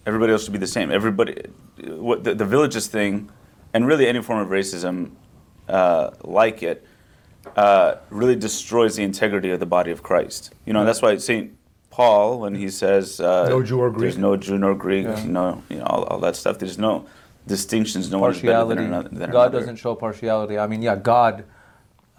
Everybody 0.06 0.32
else 0.32 0.46
should 0.46 0.54
be 0.54 0.58
the 0.58 0.68
same. 0.68 0.90
Everybody, 0.90 1.36
what 1.84 2.24
the, 2.24 2.34
the 2.34 2.46
villages 2.46 2.88
thing, 2.88 3.30
and 3.74 3.86
really 3.86 4.08
any 4.08 4.22
form 4.22 4.40
of 4.40 4.48
racism 4.48 5.12
uh, 5.68 6.12
like 6.24 6.64
it, 6.64 6.88
uh, 7.58 7.96
really 8.10 8.38
destroys 8.38 8.96
the 8.96 9.04
integrity 9.04 9.50
of 9.50 9.60
the 9.60 9.66
body 9.66 9.92
of 9.92 10.02
Christ. 10.02 10.54
You 10.66 10.72
know, 10.72 10.86
that's 10.86 11.02
why 11.02 11.18
Saint 11.18 11.57
Paul, 11.98 12.40
when 12.42 12.54
he 12.54 12.70
says, 12.70 13.20
uh, 13.20 13.50
No 13.50 13.64
Jew 13.64 13.80
or 13.80 13.90
Greek. 13.90 14.02
there's 14.02 14.20
no 14.20 14.38
Jew 14.38 14.60
nor 14.60 14.76
Greek, 14.76 15.06
Yeah. 15.08 15.24
no, 15.26 15.64
you 15.68 15.78
know, 15.80 15.86
all, 15.86 16.04
all 16.04 16.20
that 16.20 16.36
stuff. 16.36 16.60
There's 16.60 16.78
no 16.78 17.08
distinctions. 17.48 18.12
No 18.12 18.20
one 18.20 18.32
is 18.34 18.38
partiality. 18.38 18.76
than 18.84 18.86
another. 18.94 19.10
Than 19.10 19.32
God 19.32 19.48
another. 19.48 19.60
doesn't 19.62 19.78
show 19.78 19.96
partiality. 19.96 20.60
I 20.60 20.68
mean, 20.68 20.84
yeah, 20.84 20.96
God. 20.96 21.44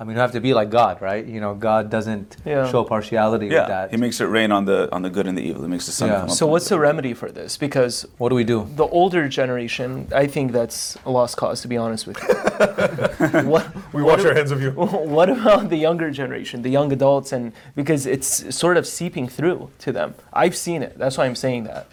I 0.00 0.05
mean, 0.05 0.14
you 0.14 0.21
have 0.21 0.31
to 0.33 0.40
be 0.40 0.55
like 0.55 0.71
God, 0.71 1.02
right? 1.02 1.26
You 1.26 1.40
know, 1.40 1.55
God 1.55 1.90
doesn't 1.90 2.37
Yeah. 2.45 2.71
show 2.71 2.85
partiality 2.85 3.47
Yeah, 3.49 3.61
with 3.61 3.69
that. 3.69 3.90
he 3.90 3.97
makes 3.97 4.21
it 4.21 4.26
rain 4.26 4.52
on 4.52 4.64
the 4.64 4.88
on 4.93 5.02
the 5.02 5.11
good 5.11 5.26
and 5.26 5.37
the 5.37 5.43
evil. 5.43 5.62
He 5.62 5.69
makes 5.69 5.87
the 5.87 5.93
sun. 5.93 6.09
Yeah. 6.09 6.21
come 6.21 6.31
up 6.31 6.37
so 6.37 6.47
on 6.47 6.52
what's 6.52 6.69
the 6.69 6.78
remedy 6.78 7.14
for 7.14 7.33
this? 7.33 7.57
Because 7.57 8.07
what 8.17 8.28
do 8.28 8.37
we 8.37 8.45
do? 8.45 8.69
the 8.76 8.87
older 8.87 9.28
generation, 9.28 10.07
I 10.14 10.28
think 10.28 10.52
that's 10.52 10.97
a 11.05 11.11
lost 11.11 11.37
cause, 11.37 11.62
to 11.62 11.69
be 11.69 11.76
honest 11.76 12.07
with 12.07 12.17
you. 12.23 12.28
what, 13.50 13.67
We 13.93 14.02
what 14.02 14.19
wash 14.19 14.25
our 14.26 14.35
hands 14.35 14.52
of 14.52 14.62
you. 14.62 14.71
What 15.19 15.28
about 15.31 15.69
the 15.69 15.76
younger 15.76 16.11
generation, 16.12 16.62
the 16.62 16.71
young 16.71 16.93
adults, 16.93 17.33
and 17.33 17.52
because 17.75 18.07
it's 18.07 18.55
sort 18.55 18.76
of 18.76 18.87
seeping 18.87 19.26
through 19.28 19.71
to 19.81 19.90
them? 19.93 20.14
I've 20.33 20.57
seen 20.57 20.83
it. 20.83 20.97
That's 20.97 21.19
why 21.19 21.26
I'm 21.26 21.35
saying 21.35 21.64
that. 21.64 21.87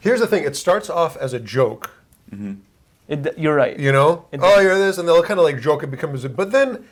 Here's 0.00 0.20
the 0.20 0.28
thing: 0.28 0.44
it 0.44 0.54
starts 0.54 0.88
off 0.88 1.16
as 1.16 1.32
a 1.32 1.40
joke, 1.40 1.90
mm-hmm. 2.30 2.54
It, 3.08 3.36
you're 3.36 3.54
right. 3.56 3.78
you 3.78 3.92
know. 3.92 4.26
It 4.32 4.40
oh, 4.42 4.54
does. 4.54 4.62
you're 4.62 4.78
this, 4.78 4.98
and 4.98 5.06
they'll 5.08 5.22
kind 5.22 5.40
of 5.40 5.44
like 5.44 5.60
joke. 5.60 5.82
It 5.82 5.90
becomes, 5.90 6.24
a, 6.24 6.28
but 6.28 6.52
then 6.52 6.84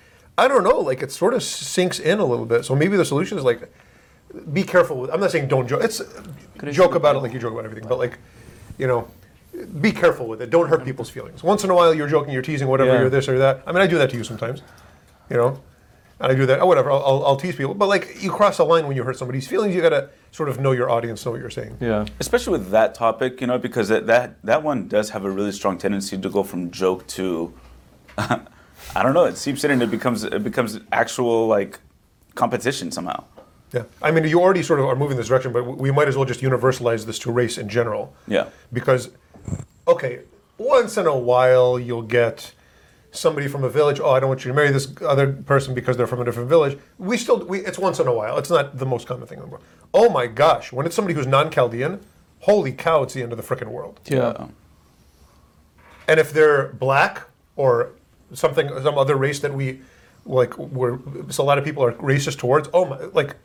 I 0.43 0.49
don't 0.49 0.65
know. 0.65 0.79
Like 0.91 1.03
it 1.03 1.13
sort 1.13 1.35
of 1.35 1.43
sinks 1.43 1.99
in 2.01 2.19
a 2.19 2.25
little 2.25 2.47
bit. 2.47 2.65
So 2.65 2.75
maybe 2.75 2.97
the 2.97 3.05
solution 3.05 3.39
is 3.39 3.45
like, 3.45 3.73
be 4.53 4.63
careful 4.65 4.97
with. 5.01 5.11
I'm 5.13 5.21
not 5.21 5.31
saying 5.31 5.49
don't 5.49 5.69
joke. 5.69 5.83
It's 5.85 5.99
Could've 6.59 6.75
joke 6.75 6.93
should 6.93 6.97
about 6.97 7.17
it 7.17 7.21
like 7.21 7.33
you 7.33 7.39
joke 7.39 7.53
about 7.53 7.65
everything, 7.65 7.89
but 7.89 7.99
like, 7.99 8.19
you 8.79 8.87
know. 8.87 9.09
Be 9.81 9.93
careful 9.93 10.27
with 10.27 10.41
it. 10.41 10.49
Don't 10.49 10.69
hurt 10.71 10.83
people's 10.83 11.11
feelings. 11.11 11.43
Once 11.43 11.63
in 11.63 11.69
a 11.69 11.75
while, 11.75 11.93
you're 11.93 12.09
joking, 12.09 12.33
you're 12.33 12.41
teasing, 12.51 12.69
whatever, 12.69 12.93
Yeah. 12.95 13.01
you're 13.01 13.11
this 13.11 13.29
or 13.29 13.39
that. 13.39 13.63
I 13.67 13.73
mean, 13.73 13.83
I 13.83 13.87
do 13.87 13.99
that 13.99 14.09
to 14.11 14.17
you 14.17 14.25
sometimes, 14.25 14.63
you 15.29 15.37
know. 15.37 15.61
And 16.21 16.33
I 16.33 16.35
do 16.35 16.47
that. 16.47 16.61
Oh, 16.63 16.67
whatever. 16.67 16.91
I'll, 16.91 17.05
I'll, 17.05 17.27
I'll 17.27 17.37
tease 17.37 17.55
people, 17.57 17.75
but 17.75 17.87
like, 17.87 18.23
you 18.23 18.31
cross 18.31 18.59
a 18.61 18.65
line 18.65 18.87
when 18.89 18.97
you 18.97 19.03
hurt 19.05 19.19
somebody's 19.19 19.47
feelings. 19.47 19.75
You 19.75 19.83
gotta 19.83 20.09
sort 20.31 20.49
of 20.49 20.59
know 20.59 20.73
your 20.73 20.89
audience, 20.89 21.27
know 21.27 21.33
what 21.33 21.41
you're 21.41 21.51
saying. 21.51 21.77
Yeah. 21.81 22.07
especially 22.19 22.53
with 22.59 22.71
that 22.71 22.95
topic, 22.95 23.43
you 23.43 23.47
know, 23.47 23.59
because 23.59 23.89
that 23.89 24.07
that, 24.07 24.43
that 24.43 24.63
one 24.63 24.89
does 24.89 25.11
have 25.11 25.23
a 25.27 25.31
really 25.31 25.53
strong 25.53 25.77
tendency 25.77 26.17
to 26.17 26.29
go 26.31 26.43
from 26.43 26.71
joke 26.71 27.07
to, 27.09 27.53
I 28.95 29.03
don't 29.03 29.15
know, 29.15 29.25
it 29.25 29.37
seeps 29.37 29.65
in 29.65 29.71
and 29.71 29.83
it 29.83 29.91
becomes 29.91 30.25
it 30.25 30.45
becomes 30.45 30.79
actual 30.93 31.47
like 31.47 31.79
competition 32.35 32.91
somehow. 32.91 33.25
Yeah, 33.73 33.85
I 34.03 34.11
mean, 34.11 34.25
you 34.25 34.41
already 34.41 34.63
sort 34.63 34.81
of 34.81 34.87
are 34.87 34.97
moving 34.97 35.17
this 35.17 35.29
direction, 35.29 35.53
but 35.53 35.65
we 35.65 35.91
might 35.91 36.07
as 36.07 36.17
well 36.17 36.27
just 36.27 36.41
universalize 36.41 37.07
this 37.07 37.19
to 37.21 37.33
race 37.33 37.57
in 37.57 37.71
general. 37.71 38.15
Yeah. 38.29 38.51
Because, 38.71 39.11
okay, 39.89 40.21
once 40.59 40.99
in 40.99 41.07
a 41.07 41.17
while 41.17 41.79
you'll 41.79 42.03
get 42.03 42.53
somebody 43.13 43.47
from 43.47 43.63
a 43.63 43.69
village. 43.69 44.01
Oh, 44.01 44.11
I 44.11 44.21
don't 44.21 44.29
want 44.29 44.45
you 44.45 44.51
to 44.51 44.55
marry 44.55 44.71
this 44.71 44.93
other 45.03 45.33
person 45.33 45.75
because 45.75 45.97
they're 45.97 46.07
from 46.07 46.21
a 46.21 46.25
different 46.25 46.49
village. 46.49 46.79
We 46.99 47.17
still, 47.17 47.45
we, 47.45 47.61
it's 47.61 47.79
once 47.79 48.01
in 48.01 48.09
a 48.09 48.15
while. 48.15 48.39
It's 48.39 48.51
not 48.51 48.79
the 48.79 48.87
most 48.87 49.07
common 49.07 49.27
thing 49.27 49.39
in 49.39 49.45
the 49.45 49.51
world. 49.51 49.65
Oh 49.95 50.09
my 50.09 50.27
gosh, 50.27 50.73
when 50.73 50.87
it's 50.87 50.97
somebody 50.97 51.15
who's 51.15 51.27
non-Chaldean, 51.27 52.01
holy 52.41 52.73
cow, 52.73 53.03
it's 53.03 53.15
the 53.15 53.23
end 53.23 53.33
of 53.33 53.39
the 53.39 53.45
freaking 53.45 53.69
world. 53.69 54.01
Yeah. 54.07 54.49
And 56.09 56.19
if 56.19 56.33
they're 56.33 56.69
black 56.69 57.29
or 57.55 57.93
something, 58.35 58.69
some 58.83 58.99
other 58.99 59.17
race 59.17 59.41
that 59.41 59.53
we 59.53 59.81
like, 60.25 60.57
we're, 60.59 60.99
so 61.31 61.43
a 61.43 61.47
lot 61.47 61.59
of 61.59 61.65
people 61.65 61.85
are 61.85 61.93
racist 61.95 62.39
towards. 62.39 62.69
Oh 62.73 62.85
my, 62.85 62.97
like, 63.13 63.37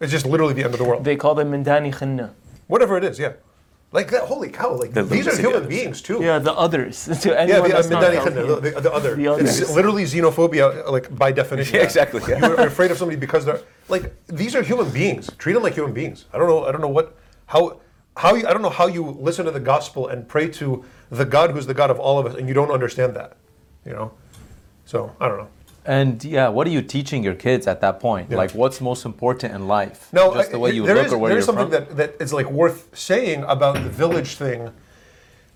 it's 0.00 0.10
just 0.10 0.26
literally 0.26 0.54
the 0.54 0.64
end 0.64 0.74
of 0.74 0.78
the 0.78 0.84
world. 0.84 1.04
They 1.04 1.16
call 1.16 1.34
them 1.34 1.52
Mindani 1.52 1.94
Khinna. 1.94 2.32
Whatever 2.66 2.96
it 2.96 3.04
is, 3.04 3.18
yeah. 3.18 3.34
Like 3.92 4.10
that. 4.10 4.22
Holy 4.22 4.48
cow! 4.50 4.74
Like 4.74 4.92
The 4.92 5.04
these 5.04 5.28
are 5.28 5.30
lunacy 5.30 5.42
human 5.42 5.56
others. 5.58 5.68
beings 5.68 6.02
too. 6.02 6.20
Yeah, 6.20 6.40
the 6.40 6.52
others. 6.52 7.04
to 7.22 7.28
Yeah, 7.28 7.44
the, 7.46 7.62
uh, 7.62 7.68
that's 7.68 7.88
not 7.88 8.02
Mindani 8.02 8.24
Chaldean. 8.24 8.46
Khinna, 8.46 8.60
the, 8.62 8.70
the, 8.70 8.80
the 8.80 8.92
other. 8.92 9.14
The 9.14 9.34
It's 9.36 9.70
literally 9.70 10.02
xenophobia, 10.02 10.90
like 10.90 11.16
by 11.16 11.30
definition. 11.30 11.76
Yeah, 11.76 11.82
exactly, 11.88 12.20
yeah. 12.28 12.40
You're 12.40 12.66
afraid 12.66 12.90
of 12.90 12.98
somebody 12.98 13.20
because 13.20 13.44
they're 13.44 13.60
like 13.88 14.12
these 14.26 14.56
are 14.56 14.62
human 14.62 14.90
beings. 14.90 15.30
Treat 15.38 15.52
them 15.52 15.62
like 15.62 15.74
human 15.74 15.92
beings. 15.92 16.24
I 16.32 16.38
don't 16.38 16.48
know. 16.48 16.64
I 16.64 16.72
don't 16.72 16.80
know 16.80 16.88
what 16.88 17.16
how 17.46 17.80
how 18.16 18.34
you, 18.34 18.48
I 18.48 18.52
don't 18.52 18.62
know 18.62 18.70
how 18.70 18.88
you 18.88 19.10
listen 19.10 19.44
to 19.44 19.52
the 19.52 19.60
gospel 19.60 20.08
and 20.08 20.26
pray 20.26 20.48
to 20.48 20.84
the 21.10 21.24
God 21.24 21.52
who's 21.52 21.66
the 21.66 21.74
God 21.74 21.90
of 21.92 22.00
all 22.00 22.18
of 22.18 22.26
us, 22.26 22.34
and 22.34 22.48
you 22.48 22.54
don't 22.54 22.72
understand 22.72 23.14
that. 23.14 23.36
You 23.84 23.92
know. 23.92 24.12
So 24.84 25.14
I 25.20 25.28
don't 25.28 25.38
know. 25.38 25.48
And 25.86 26.24
yeah, 26.24 26.48
what 26.48 26.66
are 26.66 26.70
you 26.70 26.80
teaching 26.80 27.22
your 27.22 27.34
kids 27.34 27.66
at 27.66 27.80
that 27.82 28.00
point? 28.00 28.30
Yeah. 28.30 28.38
Like, 28.38 28.52
what's 28.52 28.80
most 28.80 29.04
important 29.04 29.52
in 29.54 29.66
life? 29.68 30.08
No, 30.12 30.32
just 30.34 30.50
the 30.50 30.58
way 30.58 30.70
you 30.72 30.84
look 30.84 30.96
is- 31.06 31.12
or 31.12 31.18
where 31.18 31.28
there 31.28 31.38
you're 31.38 31.44
something 31.44 31.70
from. 31.70 31.96
that, 31.96 31.96
that 31.96 32.22
is 32.22 32.32
like 32.32 32.50
worth 32.50 32.88
saying 32.96 33.44
about 33.46 33.74
the 33.74 33.90
village 33.90 34.36
thing. 34.36 34.70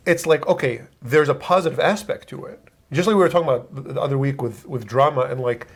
It's 0.06 0.26
like 0.26 0.46
okay, 0.46 0.82
there's 1.02 1.28
a 1.28 1.34
positive 1.34 1.80
aspect 1.80 2.28
to 2.28 2.44
it. 2.46 2.60
Just 2.92 3.06
like 3.06 3.16
we 3.16 3.20
were 3.22 3.28
talking 3.28 3.48
about 3.48 3.74
the- 3.74 3.92
the 3.94 4.00
other 4.00 4.18
week 4.18 4.42
with 4.42 4.66
with 4.66 4.86
drama 4.86 5.22
and 5.22 5.40
like, 5.40 5.66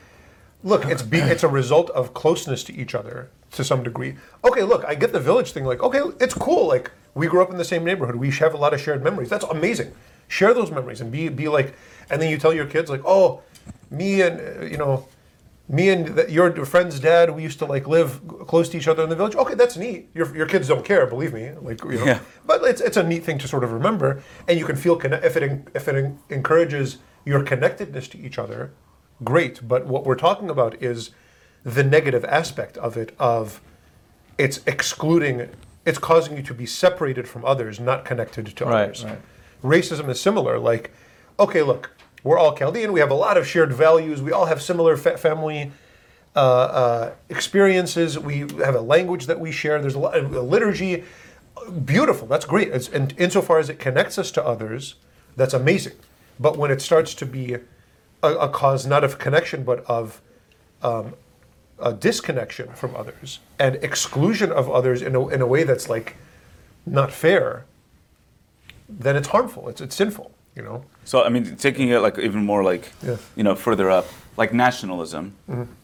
look, 0.63 0.85
it's 0.87 1.03
be, 1.03 1.19
it's 1.19 1.43
a 1.43 1.49
result 1.49 1.89
of 1.91 2.13
closeness 2.15 2.63
to 2.65 2.75
each 2.75 2.95
other 2.95 3.31
to 3.53 3.65
some 3.65 3.83
degree. 3.83 4.17
Okay, 4.45 4.63
look, 4.63 4.85
I 4.87 4.95
get 4.95 5.13
the 5.13 5.21
village 5.21 5.53
thing. 5.53 5.65
Like, 5.65 5.83
okay, 5.83 6.01
it's 6.21 6.35
cool. 6.35 6.69
Like 6.69 6.91
we 7.15 7.27
grew 7.27 7.43
up 7.43 7.51
in 7.51 7.57
the 7.59 7.65
same 7.65 7.85
neighborhood. 7.85 8.17
We 8.17 8.31
have 8.33 8.55
a 8.55 8.59
lot 8.59 8.73
of 8.75 8.81
shared 8.81 9.03
memories. 9.03 9.29
That's 9.31 9.45
amazing. 9.45 9.93
Share 10.33 10.55
those 10.55 10.71
memories 10.71 11.01
and 11.03 11.13
be 11.13 11.29
be 11.29 11.49
like, 11.49 11.75
and 12.09 12.21
then 12.21 12.31
you 12.31 12.39
tell 12.39 12.55
your 12.55 12.65
kids 12.65 12.89
like, 12.91 13.03
oh, 13.05 13.43
me 13.91 14.23
and 14.23 14.41
uh, 14.41 14.65
you 14.65 14.79
know 14.79 15.07
me 15.69 15.91
and 15.91 16.17
th- 16.17 16.29
your 16.31 16.51
friend's 16.65 16.99
dad, 16.99 17.31
we 17.37 17.43
used 17.43 17.59
to 17.59 17.67
like 17.67 17.87
live 17.87 18.21
close 18.47 18.69
to 18.71 18.77
each 18.79 18.89
other 18.89 19.03
in 19.03 19.11
the 19.11 19.17
village. 19.17 19.37
Okay, 19.37 19.55
that's 19.55 19.77
neat. 19.77 20.09
Your, 20.15 20.35
your 20.37 20.47
kids 20.47 20.69
don't 20.69 20.85
care, 20.85 21.07
believe 21.07 21.33
me. 21.35 21.51
Like 21.61 21.85
you 21.85 21.99
know, 21.99 22.05
Yeah. 22.07 22.21
but 22.47 22.63
it's, 22.65 22.81
it's 22.81 22.97
a 22.97 23.03
neat 23.03 23.25
thing 23.25 23.39
to 23.39 23.47
sort 23.49 23.63
of 23.63 23.73
remember, 23.73 24.23
and 24.49 24.59
you 24.59 24.65
can 24.65 24.77
feel 24.77 24.97
conne- 24.97 25.21
if 25.23 25.37
it 25.37 25.43
if 25.75 25.87
it 25.87 26.11
encourages 26.31 26.97
your 27.27 27.43
connectedness 27.43 28.09
to 28.09 28.19
each 28.19 28.39
other, 28.39 28.73
great. 29.23 29.61
But 29.69 29.87
what 29.87 30.05
we're 30.07 30.17
talking 30.29 30.49
about 30.49 30.83
is 30.83 31.11
the 31.63 31.85
negative 31.85 32.25
aspect 32.25 32.79
of 32.79 32.97
it. 32.97 33.15
Of 33.19 33.61
it's 34.39 34.61
excluding, 34.67 35.49
it's 35.85 35.99
causing 35.99 36.37
you 36.39 36.43
to 36.43 36.55
be 36.55 36.67
separated 36.67 37.29
from 37.29 37.45
others, 37.45 37.79
not 37.79 38.05
connected 38.07 38.47
to 38.57 38.65
Right, 38.65 38.85
others. 38.85 39.05
right. 39.05 39.21
Racism 39.63 40.09
is 40.09 40.21
similar. 40.21 40.59
Like, 40.59 40.93
okay, 41.39 41.63
look, 41.63 41.91
we're 42.23 42.39
all 42.39 42.57
Chaldean. 42.57 42.93
We 42.93 43.01
have 43.01 43.11
a 43.11 43.15
lot 43.15 43.37
of 43.37 43.47
shared 43.47 43.73
values. 43.73 44.23
We 44.23 44.33
all 44.33 44.47
have 44.47 44.63
similar 44.63 44.97
fa- 44.97 45.19
family 45.19 45.73
uh, 46.35 46.39
uh, 46.39 47.13
experiences. 47.29 48.19
We 48.19 48.41
have 48.41 48.75
a 48.75 48.81
language 48.81 49.27
that 49.27 49.41
we 49.41 49.53
share. 49.53 49.81
There's 49.81 49.95
a, 49.95 49.99
lot, 49.99 50.17
a 50.17 50.23
liturgy. 50.23 51.05
Beautiful. 51.85 52.27
That's 52.27 52.45
great. 52.45 52.69
It's, 52.69 52.89
and 52.89 53.15
insofar 53.19 53.59
as 53.59 53.69
it 53.69 53.79
connects 53.79 54.19
us 54.19 54.31
to 54.33 54.45
others, 54.45 54.97
that's 55.37 55.55
amazing. 55.55 55.95
But 56.41 56.57
when 56.57 56.71
it 56.71 56.81
starts 56.81 57.15
to 57.15 57.27
be 57.27 57.57
a, 58.23 58.35
a 58.35 58.49
cause 58.49 58.87
not 58.87 59.05
of 59.05 59.19
connection, 59.19 59.65
but 59.65 59.85
of 59.87 60.21
um, 60.83 61.15
a 61.79 61.93
disconnection 61.93 62.73
from 62.75 62.95
others 62.97 63.41
and 63.59 63.77
exclusion 63.77 64.51
of 64.51 64.71
others 64.71 65.03
in 65.03 65.15
a, 65.15 65.29
in 65.29 65.41
a 65.41 65.47
way 65.47 65.65
that's 65.65 65.89
like 65.89 66.17
not 66.87 67.13
fair, 67.13 67.65
then 68.89 69.17
it's 69.17 69.29
harmful. 69.29 69.69
It's, 69.69 69.81
it's 69.81 69.95
sinful. 69.97 70.33
You 70.55 70.63
know. 70.63 70.85
So 71.05 71.25
I 71.25 71.31
mean, 71.31 71.57
taking 71.57 71.89
it 71.89 72.01
like 72.01 72.19
even 72.19 72.45
more 72.45 72.63
like 72.63 72.93
Yeah. 73.03 73.17
you 73.37 73.43
know 73.43 73.55
further 73.55 73.89
up, 73.91 74.07
like 74.37 74.53
nationalism. 74.53 75.33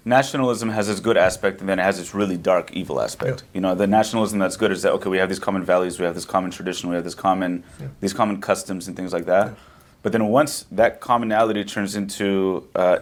Nationalism 0.05 0.69
has 0.69 0.89
its 0.91 1.01
good 1.01 1.17
aspect, 1.17 1.61
and 1.61 1.69
then 1.69 1.79
it 1.79 1.83
has 1.83 1.99
its 1.99 2.15
really 2.15 2.37
dark, 2.37 2.71
evil 2.73 3.01
aspect. 3.01 3.43
Yeah. 3.43 3.55
You 3.55 3.61
know, 3.63 3.75
the 3.75 3.87
nationalism 3.87 4.39
that's 4.39 4.57
good 4.59 4.71
is 4.71 4.83
that 4.83 4.93
okay, 4.93 5.09
we 5.09 5.17
have 5.19 5.29
these 5.31 5.39
common 5.39 5.65
values, 5.65 5.99
we 5.99 6.05
have 6.05 6.15
this 6.15 6.27
common 6.27 6.51
tradition, 6.51 6.91
we 6.91 6.97
have 6.97 7.05
this 7.05 7.15
common 7.15 7.65
these 8.01 8.13
common 8.13 8.41
customs 8.41 8.89
and 8.89 8.97
things 8.97 9.13
like 9.13 9.25
that. 9.25 9.55
But 10.03 10.13
then 10.13 10.27
once 10.27 10.67
that 10.71 11.01
commonality 11.01 11.65
turns 11.65 11.97
into 11.97 12.69
uh, 12.75 12.99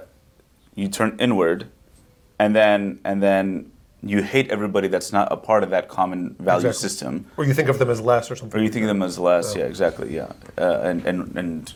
you 0.77 0.89
turn 0.89 1.17
inward, 1.19 1.67
and 2.39 2.55
then 2.55 3.01
and 3.05 3.21
then 3.23 3.73
you 4.03 4.23
hate 4.23 4.51
everybody 4.51 4.89
that's 4.89 5.13
not 5.13 5.33
a 5.33 5.37
part 5.37 5.63
of 5.63 5.71
that 5.71 5.89
common 5.89 6.37
value 6.39 6.69
Exactly. 6.69 6.89
system. 6.89 7.27
Or 7.37 7.45
you 7.45 7.55
think 7.55 7.69
of 7.69 7.79
them 7.79 7.91
as 7.91 8.01
less 8.01 8.31
or 8.31 8.37
something. 8.37 8.59
Or 8.61 8.63
you 8.63 8.69
think 8.71 8.85
of 8.85 8.89
them 8.89 9.03
as 9.03 9.19
less, 9.19 9.55
Yeah. 9.55 9.63
yeah, 9.63 9.69
exactly, 9.69 10.15
yeah, 10.15 10.33
uh, 10.59 10.81
and 10.83 11.05
and 11.07 11.37
and 11.37 11.73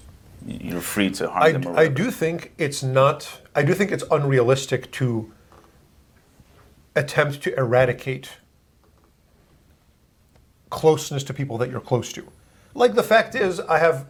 you're 0.46 0.80
free 0.80 1.10
to 1.10 1.28
harm 1.30 1.42
I, 1.42 1.52
them. 1.52 1.66
Or 1.66 1.78
I 1.78 1.88
do 1.88 2.10
think 2.10 2.52
it's 2.58 2.82
not. 2.82 3.40
I 3.54 3.62
do 3.62 3.74
think 3.74 3.90
it's 3.90 4.04
unrealistic 4.10 4.90
to 4.92 5.32
attempt 6.94 7.42
to 7.42 7.54
eradicate 7.58 8.30
closeness 10.70 11.24
to 11.24 11.34
people 11.34 11.58
that 11.58 11.70
you're 11.70 11.80
close 11.80 12.12
to. 12.12 12.26
Like 12.74 12.94
the 12.94 13.02
fact 13.02 13.34
is, 13.34 13.60
I 13.60 13.78
have 13.78 14.06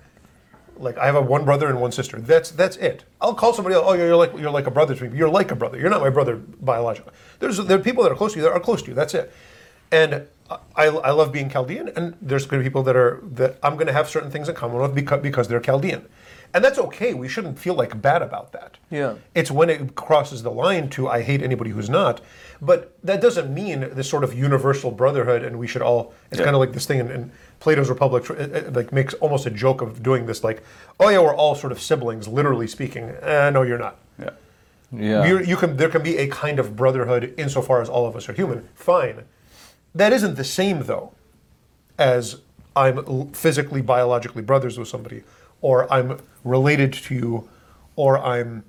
like 0.81 0.99
I 0.99 1.07
have 1.07 1.15
a 1.17 1.21
one 1.21 1.45
brother 1.45 1.69
and 1.69 1.81
one 1.81 1.93
sister. 1.93 2.21
That's 2.21 2.51
that's 2.51 2.77
it. 2.77 3.05
I'll 3.21 3.35
call 3.35 3.53
somebody 3.53 3.75
else. 3.77 3.85
Oh, 3.87 3.93
you're 3.95 4.17
like 4.17 4.33
you're 4.39 4.51
like 4.51 4.67
a 4.67 4.71
brother 4.71 4.95
to 4.95 5.05
me. 5.09 5.17
You're 5.17 5.29
like 5.29 5.51
a 5.51 5.57
brother. 5.57 5.79
You're 5.79 5.91
not 5.91 6.01
my 6.01 6.11
brother 6.11 6.37
biologically. 6.37 7.13
There's 7.39 7.59
there 7.59 7.79
are 7.79 7.83
people 7.83 8.03
that 8.05 8.13
are 8.13 8.17
close 8.17 8.33
to 8.33 8.39
you 8.39 8.45
that 8.45 8.53
are 8.53 8.61
close 8.61 8.83
to 8.83 8.89
you. 8.89 8.95
That's 8.95 9.15
it. 9.15 9.33
And 9.93 10.27
I, 10.77 10.87
I 10.87 11.11
love 11.11 11.31
being 11.33 11.49
Chaldean, 11.49 11.89
and 11.95 12.17
there's 12.21 12.45
going 12.47 12.61
to 12.61 12.65
be 12.65 12.69
people 12.71 12.83
that 12.85 12.97
are 12.97 13.21
that 13.23 13.59
I'm 13.63 13.75
going 13.75 13.87
to 13.87 13.93
have 13.93 14.09
certain 14.09 14.31
things 14.31 14.49
in 14.49 14.55
common 14.55 14.81
with 14.81 14.95
because 14.95 15.21
because 15.21 15.47
they're 15.49 15.61
Chaldean, 15.61 16.07
and 16.55 16.65
that's 16.65 16.79
okay. 16.79 17.15
We 17.15 17.29
shouldn't 17.29 17.59
feel 17.59 17.75
like 17.75 18.01
bad 18.03 18.23
about 18.23 18.53
that. 18.53 18.79
Yeah. 18.91 19.15
It's 19.35 19.51
when 19.51 19.71
it 19.71 19.95
crosses 19.95 20.43
the 20.43 20.51
line 20.51 20.89
to 20.91 21.09
I 21.09 21.23
hate 21.23 21.43
anybody 21.43 21.71
who's 21.71 21.91
not. 21.91 22.21
But 22.61 22.97
that 23.05 23.21
doesn't 23.21 23.53
mean 23.55 23.91
this 23.93 24.09
sort 24.09 24.23
of 24.25 24.35
universal 24.35 24.91
brotherhood, 24.91 25.43
and 25.45 25.59
we 25.59 25.67
should 25.67 25.83
all. 25.83 26.13
It's 26.31 26.39
Yeah. 26.39 26.45
kind 26.47 26.57
of 26.57 26.61
like 26.61 26.73
this 26.73 26.87
thing 26.87 27.01
and 27.01 27.31
Plato's 27.61 27.91
Republic, 27.91 28.29
it, 28.31 28.53
it, 28.53 28.73
like 28.73 28.93
makes 28.93 29.15
almost 29.15 29.47
a 29.47 29.51
joke 29.51 29.83
of 29.83 30.03
doing 30.03 30.27
this, 30.27 30.43
like, 30.43 30.63
oh 30.99 31.11
yeah, 31.11 31.21
we're 31.21 31.35
all 31.35 31.55
sort 31.55 31.73
of 31.73 31.81
siblings, 31.81 32.27
literally 32.27 32.67
speaking. 32.67 33.05
Eh, 33.05 33.51
no, 33.51 33.63
you're 33.63 33.79
not. 33.79 33.99
Yeah. 34.19 34.31
Yeah. 34.93 35.41
You 35.41 35.57
can 35.57 35.77
there 35.77 35.89
can 35.89 36.03
be 36.03 36.17
a 36.17 36.27
kind 36.27 36.59
of 36.59 36.75
brotherhood 36.75 37.33
insofar 37.37 37.81
as 37.81 37.89
all 37.89 38.07
of 38.07 38.17
us 38.17 38.29
are 38.29 38.33
human. 38.33 38.69
Fine. 38.75 39.25
That 39.95 40.13
isn't 40.13 40.35
the 40.35 40.45
same 40.45 40.83
though, 40.85 41.13
as 41.97 42.41
I'm 42.75 43.31
physically 43.33 43.83
biologically 43.83 44.43
brothers 44.43 44.79
with 44.79 44.89
somebody, 44.89 45.23
or 45.61 45.93
I'm 45.93 46.19
related 46.43 46.93
to 46.93 47.15
you, 47.15 47.49
or 47.95 48.19
I'm 48.19 48.65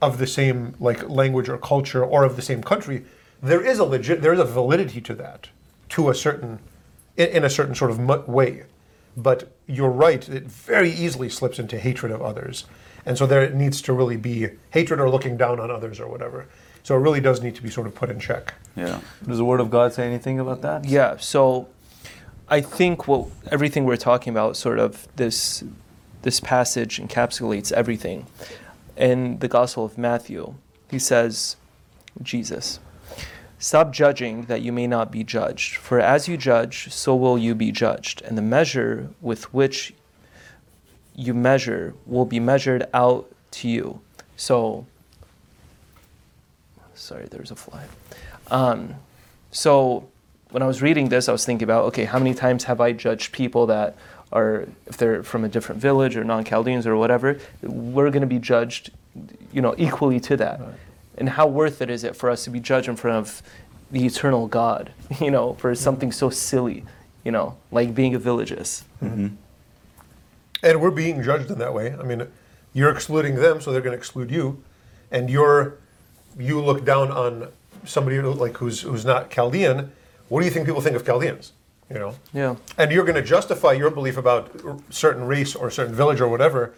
of 0.00 0.18
the 0.18 0.26
same 0.26 0.74
like 0.78 1.08
language 1.08 1.48
or 1.48 1.58
culture 1.58 2.04
or 2.04 2.22
of 2.22 2.36
the 2.36 2.42
same 2.42 2.62
country. 2.62 3.04
There 3.42 3.64
is 3.64 3.78
a 3.78 3.84
legit 3.84 4.22
there 4.22 4.34
is 4.34 4.40
a 4.40 4.44
validity 4.44 5.00
to 5.00 5.14
that, 5.14 5.48
to 5.90 6.10
a 6.10 6.14
certain 6.14 6.60
in, 7.16 7.28
in 7.28 7.44
a 7.44 7.50
certain 7.50 7.74
sort 7.74 7.90
of 7.90 8.28
way. 8.28 8.64
But 9.16 9.52
you're 9.66 9.90
right; 9.90 10.28
it 10.28 10.44
very 10.44 10.90
easily 10.90 11.28
slips 11.28 11.58
into 11.58 11.78
hatred 11.78 12.12
of 12.12 12.20
others, 12.22 12.66
and 13.06 13.16
so 13.16 13.26
there 13.26 13.42
it 13.42 13.54
needs 13.54 13.80
to 13.82 13.92
really 13.92 14.16
be 14.16 14.48
hatred 14.70 15.00
or 15.00 15.08
looking 15.08 15.36
down 15.36 15.58
on 15.60 15.70
others 15.70 16.00
or 16.00 16.08
whatever. 16.08 16.46
So 16.82 16.94
it 16.94 17.00
really 17.00 17.20
does 17.20 17.42
need 17.42 17.56
to 17.56 17.62
be 17.62 17.70
sort 17.70 17.88
of 17.88 17.94
put 17.96 18.10
in 18.10 18.20
check. 18.20 18.54
Yeah. 18.76 19.00
Does 19.26 19.38
the 19.38 19.44
Word 19.44 19.58
of 19.58 19.70
God 19.70 19.92
say 19.92 20.06
anything 20.06 20.38
about 20.38 20.62
that? 20.62 20.84
Yeah, 20.84 21.16
so 21.16 21.68
I 22.48 22.60
think 22.60 23.08
what 23.08 23.28
everything 23.50 23.84
we're 23.86 23.96
talking 23.96 24.32
about, 24.32 24.56
sort 24.56 24.78
of 24.78 25.08
this 25.16 25.64
this 26.22 26.40
passage 26.40 26.98
encapsulates 27.00 27.72
everything. 27.72 28.26
In 28.96 29.38
the 29.38 29.48
Gospel 29.48 29.84
of 29.84 29.98
Matthew, 29.98 30.54
he 30.90 30.98
says, 30.98 31.56
Jesus, 32.22 32.80
stop 33.58 33.92
judging 33.92 34.42
that 34.44 34.62
you 34.62 34.72
may 34.72 34.86
not 34.86 35.10
be 35.10 35.24
judged. 35.24 35.76
For 35.76 36.00
as 36.00 36.28
you 36.28 36.36
judge, 36.36 36.92
so 36.92 37.14
will 37.16 37.38
you 37.38 37.54
be 37.54 37.72
judged. 37.72 38.22
And 38.22 38.36
the 38.36 38.42
measure 38.42 39.08
with 39.20 39.52
which 39.52 39.94
you 41.14 41.32
measure 41.32 41.94
will 42.06 42.26
be 42.26 42.38
measured 42.38 42.86
out 42.92 43.30
to 43.52 43.68
you. 43.68 44.00
So, 44.36 44.86
sorry, 46.94 47.26
there's 47.30 47.50
a 47.50 47.56
fly. 47.56 47.84
Um, 48.50 48.96
so 49.50 50.06
when 50.50 50.62
I 50.62 50.66
was 50.66 50.82
reading 50.82 51.08
this, 51.08 51.28
I 51.28 51.32
was 51.32 51.46
thinking 51.46 51.64
about 51.64 51.84
okay, 51.86 52.04
how 52.04 52.18
many 52.18 52.34
times 52.34 52.64
have 52.64 52.80
I 52.80 52.92
judged 52.92 53.32
people 53.32 53.66
that 53.66 53.96
are, 54.32 54.66
if 54.86 54.98
they're 54.98 55.22
from 55.22 55.44
a 55.44 55.48
different 55.48 55.80
village 55.80 56.16
or 56.16 56.24
non-Chaldeans 56.24 56.86
or 56.86 56.96
whatever, 56.96 57.38
we're 57.62 58.10
going 58.10 58.20
to 58.20 58.26
be 58.26 58.38
judged, 58.38 58.90
you 59.52 59.62
know, 59.62 59.74
equally 59.78 60.20
to 60.20 60.36
that. 60.36 60.60
And 61.18 61.30
how 61.30 61.46
worth 61.46 61.80
it 61.80 61.90
is 61.90 62.04
it 62.04 62.14
for 62.16 62.30
us 62.30 62.44
to 62.44 62.50
be 62.50 62.60
judged 62.60 62.88
in 62.88 62.96
front 62.96 63.16
of 63.16 63.42
the 63.90 64.04
eternal 64.04 64.46
God, 64.46 64.92
you 65.20 65.30
know, 65.30 65.54
for 65.54 65.74
something 65.74 66.12
so 66.12 66.30
silly, 66.30 66.84
you 67.24 67.32
know, 67.32 67.56
like 67.70 67.94
being 67.94 68.14
a 68.14 68.18
villagist. 68.20 68.84
Mm-hmm. 69.02 69.28
And 70.62 70.80
we're 70.80 70.90
being 70.90 71.22
judged 71.22 71.50
in 71.50 71.58
that 71.58 71.74
way. 71.74 71.94
I 71.94 72.02
mean, 72.02 72.26
you're 72.72 72.90
excluding 72.90 73.36
them, 73.36 73.60
so 73.60 73.72
they're 73.72 73.80
going 73.80 73.92
to 73.92 73.98
exclude 73.98 74.30
you, 74.30 74.62
and 75.10 75.30
you're 75.30 75.78
you 76.38 76.60
look 76.60 76.84
down 76.84 77.10
on 77.10 77.48
somebody 77.84 78.20
like 78.20 78.56
who's 78.58 78.82
who's 78.82 79.04
not 79.04 79.30
Chaldean. 79.30 79.92
What 80.28 80.40
do 80.40 80.46
you 80.46 80.50
think 80.52 80.66
people 80.66 80.80
think 80.80 80.96
of 80.96 81.04
Chaldeans? 81.06 81.52
You 81.88 81.98
know, 82.00 82.16
Yeah. 82.32 82.56
and 82.76 82.90
you're 82.90 83.04
going 83.04 83.14
to 83.14 83.22
justify 83.22 83.72
your 83.72 83.90
belief 83.90 84.16
about 84.16 84.52
a 84.66 84.76
certain 84.90 85.24
race 85.24 85.54
or 85.54 85.70
certain 85.70 85.94
village 85.94 86.20
or 86.20 86.26
whatever. 86.26 86.74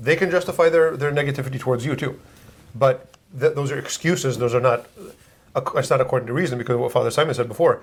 They 0.00 0.16
can 0.16 0.30
justify 0.30 0.70
their 0.70 0.96
their 0.96 1.12
negativity 1.12 1.60
towards 1.60 1.84
you 1.84 1.94
too, 1.94 2.18
but 2.74 3.15
th- 3.38 3.54
those 3.54 3.70
are 3.72 3.78
excuses. 3.78 4.38
Those 4.38 4.54
are 4.54 4.60
not. 4.60 4.86
It's 5.74 5.90
not 5.90 6.00
according 6.00 6.26
to 6.26 6.32
reason 6.34 6.58
because 6.58 6.74
of 6.74 6.80
what 6.80 6.92
Father 6.92 7.10
Simon 7.10 7.34
said 7.34 7.48
before. 7.48 7.82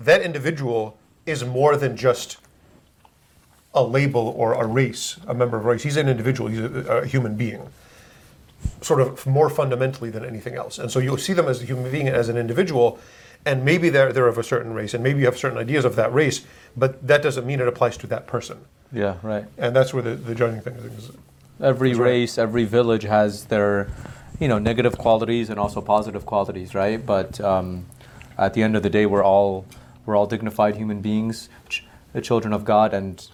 That 0.00 0.22
individual 0.22 0.96
is 1.26 1.44
more 1.44 1.76
than 1.76 1.96
just 1.96 2.38
a 3.74 3.82
label 3.82 4.28
or 4.36 4.54
a 4.54 4.66
race, 4.66 5.18
a 5.26 5.34
member 5.34 5.56
of 5.56 5.64
a 5.64 5.68
race. 5.68 5.82
He's 5.82 5.96
an 5.96 6.08
individual. 6.08 6.48
He's 6.48 6.60
a, 6.60 7.02
a 7.02 7.06
human 7.06 7.36
being, 7.36 7.68
sort 8.80 9.00
of 9.00 9.26
more 9.26 9.48
fundamentally 9.50 10.10
than 10.10 10.24
anything 10.24 10.54
else. 10.54 10.78
And 10.78 10.90
so 10.90 10.98
you'll 10.98 11.16
see 11.16 11.32
them 11.32 11.48
as 11.48 11.62
a 11.62 11.66
human 11.66 11.90
being, 11.90 12.08
as 12.08 12.28
an 12.28 12.36
individual, 12.36 12.98
and 13.44 13.64
maybe 13.64 13.88
they're 13.88 14.12
they're 14.12 14.28
of 14.28 14.38
a 14.38 14.44
certain 14.44 14.72
race, 14.72 14.94
and 14.94 15.02
maybe 15.02 15.20
you 15.20 15.26
have 15.26 15.38
certain 15.38 15.58
ideas 15.58 15.84
of 15.84 15.96
that 15.96 16.12
race, 16.12 16.44
but 16.76 17.04
that 17.06 17.22
doesn't 17.22 17.46
mean 17.46 17.60
it 17.60 17.66
applies 17.66 17.96
to 17.98 18.06
that 18.08 18.26
person. 18.26 18.58
Yeah, 18.92 19.16
right. 19.22 19.46
And 19.58 19.74
that's 19.74 19.92
where 19.94 20.02
the, 20.02 20.14
the 20.14 20.34
judging 20.34 20.60
thing 20.60 20.74
is. 20.74 21.10
Every 21.60 21.90
That's 21.90 21.98
right. 21.98 22.06
race, 22.06 22.38
every 22.38 22.64
village 22.64 23.04
has 23.04 23.46
their, 23.46 23.88
you 24.40 24.48
know, 24.48 24.58
negative 24.58 24.98
qualities 24.98 25.50
and 25.50 25.58
also 25.58 25.80
positive 25.80 26.26
qualities, 26.26 26.74
right? 26.74 27.04
But 27.04 27.40
um, 27.40 27.86
at 28.38 28.54
the 28.54 28.62
end 28.62 28.76
of 28.76 28.82
the 28.82 28.90
day, 28.90 29.06
we're 29.06 29.24
all 29.24 29.64
we're 30.06 30.16
all 30.16 30.26
dignified 30.26 30.76
human 30.76 31.00
beings, 31.00 31.48
ch- 31.68 31.84
the 32.12 32.20
children 32.20 32.52
of 32.52 32.64
God, 32.64 32.92
and 32.92 33.26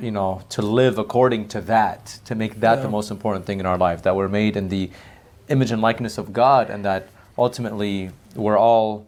you 0.00 0.10
know, 0.10 0.42
to 0.50 0.62
live 0.62 0.98
according 0.98 1.48
to 1.48 1.60
that, 1.62 2.18
to 2.24 2.34
make 2.34 2.60
that 2.60 2.82
the 2.82 2.88
most 2.88 3.10
important 3.10 3.46
thing 3.46 3.60
in 3.60 3.66
our 3.66 3.78
life, 3.78 4.02
that 4.02 4.14
we're 4.16 4.28
made 4.28 4.56
in 4.56 4.68
the 4.68 4.90
image 5.48 5.70
and 5.70 5.80
likeness 5.82 6.18
of 6.18 6.32
God, 6.32 6.70
and 6.70 6.84
that 6.84 7.08
ultimately 7.38 8.10
we're 8.34 8.58
all 8.58 9.06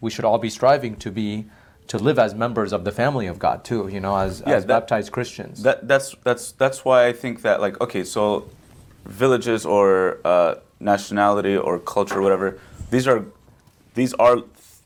we 0.00 0.10
should 0.10 0.24
all 0.24 0.38
be 0.38 0.50
striving 0.50 0.96
to 0.96 1.10
be 1.10 1.46
to 1.88 1.98
live 1.98 2.18
as 2.18 2.34
members 2.34 2.72
of 2.72 2.84
the 2.84 2.90
family 2.92 3.26
of 3.28 3.38
God 3.38 3.64
too, 3.64 3.88
you 3.88 4.00
know, 4.00 4.16
as, 4.16 4.42
Yeah, 4.46 4.54
as 4.56 4.64
that- 4.64 4.68
baptized 4.68 5.12
Christians. 5.12 5.62
That 5.62 5.86
that's 5.88 6.14
that's 6.24 6.52
that's 6.52 6.84
why 6.84 7.06
I 7.06 7.12
think 7.12 7.42
that 7.42 7.60
like 7.60 7.80
okay, 7.80 8.04
so 8.04 8.48
villages 9.04 9.64
or 9.64 10.18
uh, 10.24 10.56
nationality 10.80 11.56
or 11.56 11.78
culture, 11.78 12.18
or 12.18 12.22
whatever, 12.22 12.58
these 12.90 13.06
are 13.08 13.24
these 13.94 14.12
are 14.14 14.38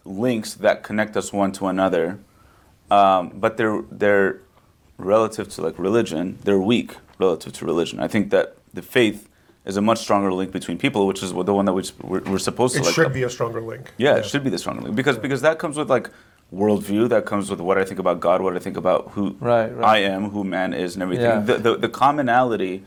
links 0.04 0.54
that 0.54 0.82
connect 0.82 1.16
us 1.16 1.32
one 1.32 1.52
to 1.52 1.66
another, 1.66 2.18
um, 2.90 3.30
but 3.34 3.56
they're 3.56 3.82
they're 3.90 4.40
relative 4.98 5.48
to 5.50 5.62
like 5.62 5.78
religion, 5.78 6.38
they're 6.44 6.58
weak 6.58 6.96
relative 7.18 7.52
to 7.54 7.64
religion. 7.64 8.00
I 8.00 8.08
think 8.08 8.30
that 8.30 8.56
the 8.72 8.82
faith 8.82 9.28
is 9.64 9.76
a 9.76 9.82
much 9.82 9.98
stronger 9.98 10.32
link 10.32 10.52
between 10.52 10.78
people, 10.78 11.06
which 11.06 11.22
is 11.22 11.32
the 11.32 11.54
one 11.54 11.64
that 11.66 11.72
we, 11.74 11.82
we're, 12.02 12.20
we're 12.22 12.38
supposed 12.38 12.74
It 12.76 12.80
to 12.80 12.84
like. 12.86 12.94
should 12.94 13.12
be 13.12 13.24
a 13.24 13.30
stronger 13.30 13.60
link. 13.60 13.92
Yeah, 13.98 14.16
it 14.16 14.24
should 14.26 14.42
be 14.42 14.50
the 14.50 14.58
stronger 14.58 14.82
link 14.82 14.96
because 14.96 15.18
because 15.18 15.42
that 15.42 15.58
comes 15.58 15.76
with 15.76 15.90
like 15.90 16.08
worldview. 16.52 17.08
That 17.08 17.26
comes 17.26 17.50
with 17.50 17.60
what 17.60 17.76
I 17.78 17.84
think 17.84 18.00
about 18.00 18.20
God, 18.20 18.40
what 18.40 18.56
I 18.56 18.58
think 18.58 18.76
about 18.76 19.10
who 19.10 19.36
Right, 19.40 19.68
right. 19.68 19.86
I 19.86 19.98
am, 19.98 20.30
who 20.30 20.44
man 20.44 20.72
is, 20.72 20.94
and 20.94 21.02
everything. 21.02 21.24
Yeah. 21.26 21.40
The, 21.40 21.58
the 21.58 21.76
the 21.76 21.88
commonality 21.88 22.84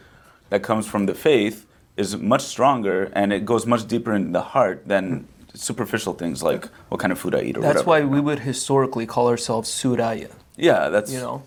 that 0.50 0.64
comes 0.64 0.88
from 0.88 1.06
the 1.06 1.14
faith 1.14 1.66
is 1.98 2.18
much 2.18 2.42
stronger, 2.44 3.12
and 3.14 3.32
it 3.32 3.46
goes 3.46 3.66
much 3.66 3.88
deeper 3.88 4.14
in 4.14 4.32
the 4.32 4.42
heart 4.42 4.88
than 4.88 5.28
superficial 5.54 6.14
things 6.14 6.42
like 6.42 6.66
what 6.90 7.00
kind 7.00 7.12
of 7.14 7.20
food 7.20 7.36
I 7.36 7.42
eat 7.42 7.58
or 7.58 7.62
That's 7.62 7.86
whatever. 7.86 8.08
why 8.08 8.14
we 8.16 8.20
would 8.20 8.40
historically 8.40 9.06
call 9.06 9.28
ourselves 9.30 9.70
Suraya, 9.70 10.32
Yeah, 10.58 10.90
that's 10.90 11.12
you 11.14 11.20
know. 11.20 11.44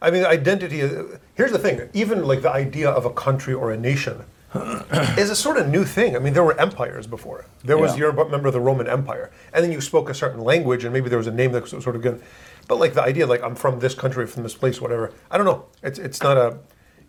I 0.00 0.10
mean, 0.10 0.24
identity. 0.24 0.80
is- 0.80 1.18
Here's 1.34 1.52
the 1.52 1.58
thing: 1.58 1.88
even 1.94 2.24
like 2.24 2.42
the 2.42 2.50
idea 2.50 2.90
of 2.90 3.04
a 3.04 3.10
country 3.10 3.54
or 3.54 3.70
a 3.70 3.76
nation 3.76 4.24
is 5.16 5.30
a 5.30 5.36
sort 5.36 5.56
of 5.56 5.68
new 5.68 5.84
thing. 5.84 6.14
I 6.16 6.18
mean, 6.18 6.34
there 6.34 6.42
were 6.44 6.58
empires 6.60 7.06
before. 7.06 7.46
There 7.64 7.78
was 7.78 7.92
Yeah. 7.92 7.98
you're 7.98 8.10
a 8.10 8.28
member 8.28 8.48
of 8.48 8.52
the 8.54 8.60
Roman 8.60 8.86
Empire, 8.88 9.30
and 9.54 9.64
then 9.64 9.70
you 9.72 9.80
spoke 9.80 10.10
a 10.10 10.14
certain 10.14 10.40
language, 10.40 10.82
and 10.84 10.92
maybe 10.92 11.08
there 11.08 11.18
was 11.18 11.28
a 11.28 11.32
name 11.32 11.52
that 11.52 11.62
was 11.62 11.70
sort 11.70 11.96
of 11.96 12.02
good. 12.02 12.20
But 12.68 12.78
like 12.78 12.92
the 12.94 13.02
idea, 13.02 13.26
like 13.26 13.42
I'm 13.42 13.54
from 13.54 13.78
this 13.78 13.94
country, 13.94 14.26
from 14.26 14.42
this 14.42 14.54
place, 14.54 14.80
whatever. 14.80 15.12
I 15.30 15.36
don't 15.38 15.46
know. 15.46 15.64
It's 15.82 15.98
it's 15.98 16.20
not 16.22 16.36
a, 16.36 16.58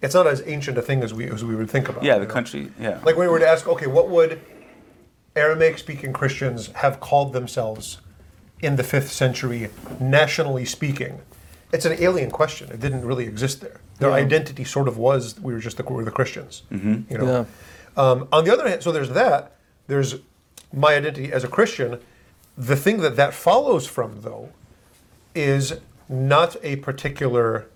it's 0.03 0.13
not 0.13 0.27
as 0.27 0.43
ancient 0.45 0.77
a 0.77 0.81
thing 0.81 1.01
as 1.01 1.13
we 1.13 1.27
as 1.29 1.43
we 1.43 1.55
would 1.55 1.69
think 1.69 1.89
about. 1.89 2.03
yeah, 2.03 2.17
the 2.19 2.25
know? 2.25 2.31
country. 2.31 2.71
Yeah, 2.79 2.99
Like 3.03 3.15
when 3.17 3.27
we 3.27 3.31
were 3.31 3.39
to 3.39 3.47
ask, 3.47 3.67
okay, 3.67 3.87
what 3.87 4.09
would 4.09 4.39
Aramaic-speaking 5.35 6.13
Christians 6.13 6.67
have 6.83 6.99
called 6.99 7.33
themselves 7.33 7.99
in 8.61 8.75
the 8.75 8.83
fifth 8.83 9.11
century, 9.11 9.69
nationally 9.99 10.65
speaking? 10.65 11.21
It's 11.71 11.85
an 11.85 11.93
alien 11.99 12.29
question. 12.29 12.69
It 12.69 12.79
didn't 12.79 13.03
really 13.05 13.25
exist 13.25 13.61
there. 13.61 13.79
Their 13.99 14.09
Yeah. 14.09 14.15
identity 14.25 14.63
sort 14.63 14.87
of 14.87 14.97
was 14.97 15.39
we 15.39 15.53
were 15.53 15.59
just 15.59 15.77
the, 15.77 15.83
we 15.83 15.95
were 15.95 16.05
the 16.05 16.11
Christians. 16.11 16.63
You 16.69 17.05
know. 17.09 17.25
Yeah. 17.25 17.45
Um, 17.95 18.27
on 18.31 18.43
the 18.45 18.51
other 18.53 18.67
hand, 18.67 18.83
so 18.83 18.91
there's 18.91 19.09
that. 19.11 19.55
There's 19.87 20.15
my 20.71 20.95
identity 20.95 21.31
as 21.31 21.43
a 21.43 21.47
Christian. 21.47 21.99
The 22.57 22.75
thing 22.75 22.97
that 23.01 23.15
that 23.15 23.33
follows 23.33 23.87
from, 23.87 24.21
though, 24.21 24.49
is 25.33 25.79
not 26.09 26.55
a 26.63 26.75
particular 26.77 27.67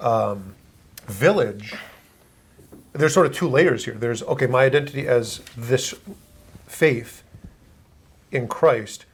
um, 0.00 0.54
village. 1.06 1.74
There's 2.92 3.14
sort 3.14 3.26
of 3.26 3.32
two 3.32 3.48
layers 3.48 3.84
here. 3.84 3.94
There's 3.94 4.22
okay, 4.22 4.46
my 4.46 4.64
identity 4.64 5.08
as 5.08 5.40
this 5.56 5.94
faith 6.66 7.22
in 8.30 8.48
Christ 8.48 9.06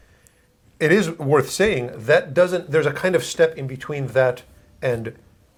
it 0.81 0.93
is 0.93 1.11
worth 1.19 1.51
saying 1.51 1.91
that 1.95 2.35
doesn't. 2.35 2.71
There's 2.71 2.87
a 2.87 2.93
kind 2.93 3.15
of 3.17 3.25
step 3.25 3.57
in 3.57 3.67
between 3.67 4.09
that 4.09 4.43
and 4.81 5.15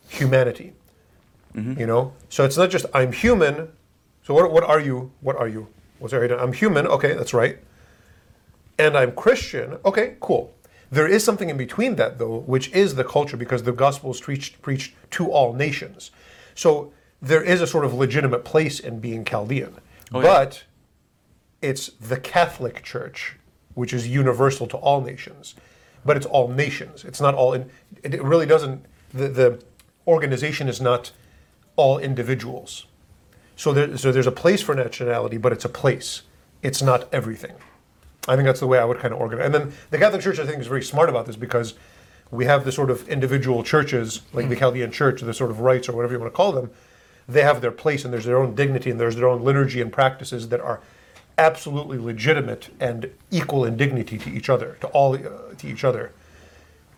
humanity. 0.09 0.73
Mm-hmm. 1.55 1.81
You 1.81 1.87
know, 1.87 2.15
so 2.29 2.45
it's 2.45 2.57
not 2.57 2.71
just 2.71 2.87
I'm 2.95 3.13
human. 3.13 3.73
So 4.23 4.35
what, 4.35 4.51
what 4.53 4.65
are 4.65 4.81
you? 4.81 5.13
What 5.21 5.37
are 5.37 5.49
you? 5.49 5.69
What's 5.99 6.13
there? 6.13 6.25
I'm 6.41 6.53
human. 6.53 6.87
Okay, 6.87 7.15
that's 7.15 7.35
right. 7.35 7.59
And 8.79 8.97
I'm 8.97 9.13
Christian. 9.13 9.79
Okay, 9.85 10.17
cool. 10.21 10.55
There 10.91 11.07
is 11.07 11.25
something 11.25 11.49
in 11.49 11.57
between 11.57 11.97
that 11.97 12.19
though, 12.19 12.39
which 12.39 12.71
is 12.73 12.95
the 12.95 13.05
culture, 13.05 13.37
because 13.37 13.63
the 13.63 13.73
gospel 13.73 14.11
is 14.11 14.21
preached 14.21 14.61
preached 14.61 14.95
to 15.13 15.31
all 15.31 15.53
nations. 15.53 16.11
So 16.55 16.93
there 17.23 17.43
is 17.43 17.61
a 17.61 17.67
sort 17.67 17.85
of 17.85 17.95
legitimate 17.95 18.45
place 18.45 18.81
in 18.81 18.99
being 18.99 19.25
Chaldean, 19.25 19.75
oh, 20.13 20.23
but 20.23 20.65
it's 21.63 21.89
the 22.01 22.19
Catholic 22.19 22.83
Church, 22.83 23.37
which 23.75 23.93
is 23.93 24.09
universal 24.09 24.67
to 24.69 24.77
all 24.79 25.01
nations, 25.01 25.55
but 26.05 26.17
it's 26.17 26.27
all 26.27 26.49
nations. 26.49 27.05
It's 27.05 27.21
not 27.21 27.35
all. 27.35 27.53
In, 27.53 27.71
it 28.03 28.15
it 28.15 28.23
really 28.23 28.47
doesn't. 28.47 28.85
The 29.13 29.29
the 29.29 29.63
organization 30.07 30.69
is 30.69 30.81
not 30.81 31.13
all 31.77 31.99
individuals. 31.99 32.87
So 33.55 33.73
there, 33.73 33.97
so 33.97 34.11
there's 34.11 34.27
a 34.27 34.33
place 34.33 34.63
for 34.63 34.75
nationality, 34.75 35.37
but 35.37 35.53
it's 35.53 35.65
a 35.65 35.69
place. 35.69 36.23
It's 36.63 36.83
not 36.83 37.09
everything. 37.13 37.55
I 38.29 38.37
think 38.37 38.47
that's 38.47 38.61
the 38.61 38.67
way 38.67 38.79
I 38.79 38.85
would 38.85 38.99
kind 38.99 39.15
of 39.15 39.21
organize. 39.21 39.47
And 39.47 39.55
then 39.55 39.73
the 39.91 39.99
Catholic 39.99 40.23
Church, 40.23 40.39
I 40.39 40.47
think, 40.47 40.61
is 40.61 40.67
very 40.67 40.83
smart 40.83 41.09
about 41.09 41.27
this 41.27 41.37
because 41.37 41.75
we 42.31 42.45
have 42.45 42.65
the 42.65 42.73
sort 42.73 42.91
of 42.91 43.09
individual 43.09 43.63
churches, 43.63 44.23
like 44.33 44.49
the 44.49 44.57
Chaldean 44.57 44.93
Church, 44.93 45.21
the 45.21 45.35
sort 45.35 45.51
of 45.51 45.61
rites 45.61 45.89
or 45.89 45.93
whatever 45.93 46.15
you 46.15 46.21
want 46.21 46.33
to 46.33 46.37
call 46.37 46.53
them. 46.53 46.71
They 47.29 47.43
have 47.43 47.61
their 47.61 47.71
place 47.71 48.05
and 48.05 48.13
there's 48.13 48.25
their 48.25 48.39
own 48.39 48.55
dignity 48.55 48.91
and 48.91 49.01
there's 49.01 49.17
their 49.17 49.29
own 49.29 49.43
liturgy 49.43 49.81
and 49.81 49.93
practices 49.93 50.49
that 50.49 50.61
are 50.61 50.81
absolutely 51.39 51.99
legitimate 51.99 52.69
and 52.79 53.11
equal 53.31 53.65
in 53.65 53.77
dignity 53.77 54.19
to 54.19 54.31
each 54.31 54.51
other, 54.51 54.77
to 54.81 54.87
all 54.89 55.15
uh, 55.15 55.55
to 55.57 55.67
each 55.67 55.85
other. 55.85 56.13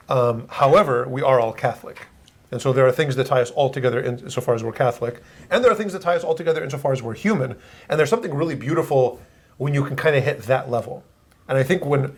Um, 0.08 0.48
however, 0.48 1.08
we 1.08 1.22
are 1.22 1.38
all 1.38 1.52
Catholic. 1.52 2.06
And 2.50 2.60
so 2.60 2.72
there 2.72 2.86
are 2.86 2.92
things 2.92 3.16
that 3.16 3.28
tie 3.28 3.40
us 3.40 3.50
all 3.50 3.70
together 3.70 4.00
in 4.00 4.18
insofar 4.18 4.54
as 4.54 4.62
we're 4.62 4.72
Catholic, 4.72 5.22
and 5.50 5.64
there 5.64 5.72
are 5.72 5.74
things 5.74 5.94
that 5.94 6.02
tie 6.02 6.16
us 6.16 6.24
all 6.24 6.34
together 6.34 6.62
insofar 6.62 6.92
as 6.92 7.02
we're 7.02 7.14
human. 7.14 7.56
And 7.88 7.98
there's 7.98 8.10
something 8.10 8.34
really 8.34 8.54
beautiful 8.54 9.22
when 9.56 9.72
you 9.72 9.84
can 9.84 9.96
kind 9.96 10.16
of 10.16 10.24
hit 10.24 10.42
that 10.42 10.70
level. 10.70 11.04
And 11.48 11.58
I 11.58 11.62
think 11.62 11.84
when 11.84 12.16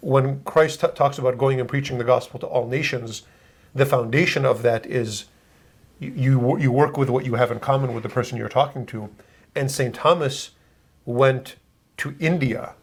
when 0.00 0.42
Christ 0.44 0.80
t- 0.80 0.86
talks 0.94 1.18
about 1.18 1.36
going 1.36 1.60
and 1.60 1.68
preaching 1.68 1.98
the 1.98 2.04
gospel 2.04 2.40
to 2.40 2.46
all 2.46 2.66
nations, 2.66 3.22
the 3.74 3.84
foundation 3.84 4.46
of 4.46 4.62
that 4.62 4.86
is 4.86 5.26
you, 5.98 6.12
you 6.12 6.58
you 6.58 6.72
work 6.72 6.96
with 6.96 7.10
what 7.10 7.24
you 7.24 7.34
have 7.34 7.50
in 7.50 7.60
common 7.60 7.94
with 7.94 8.02
the 8.02 8.08
person 8.08 8.38
you're 8.38 8.48
talking 8.48 8.86
to. 8.86 9.10
And 9.54 9.70
St. 9.70 9.94
Thomas 9.94 10.50
went 11.04 11.56
to 11.98 12.14
India 12.18 12.74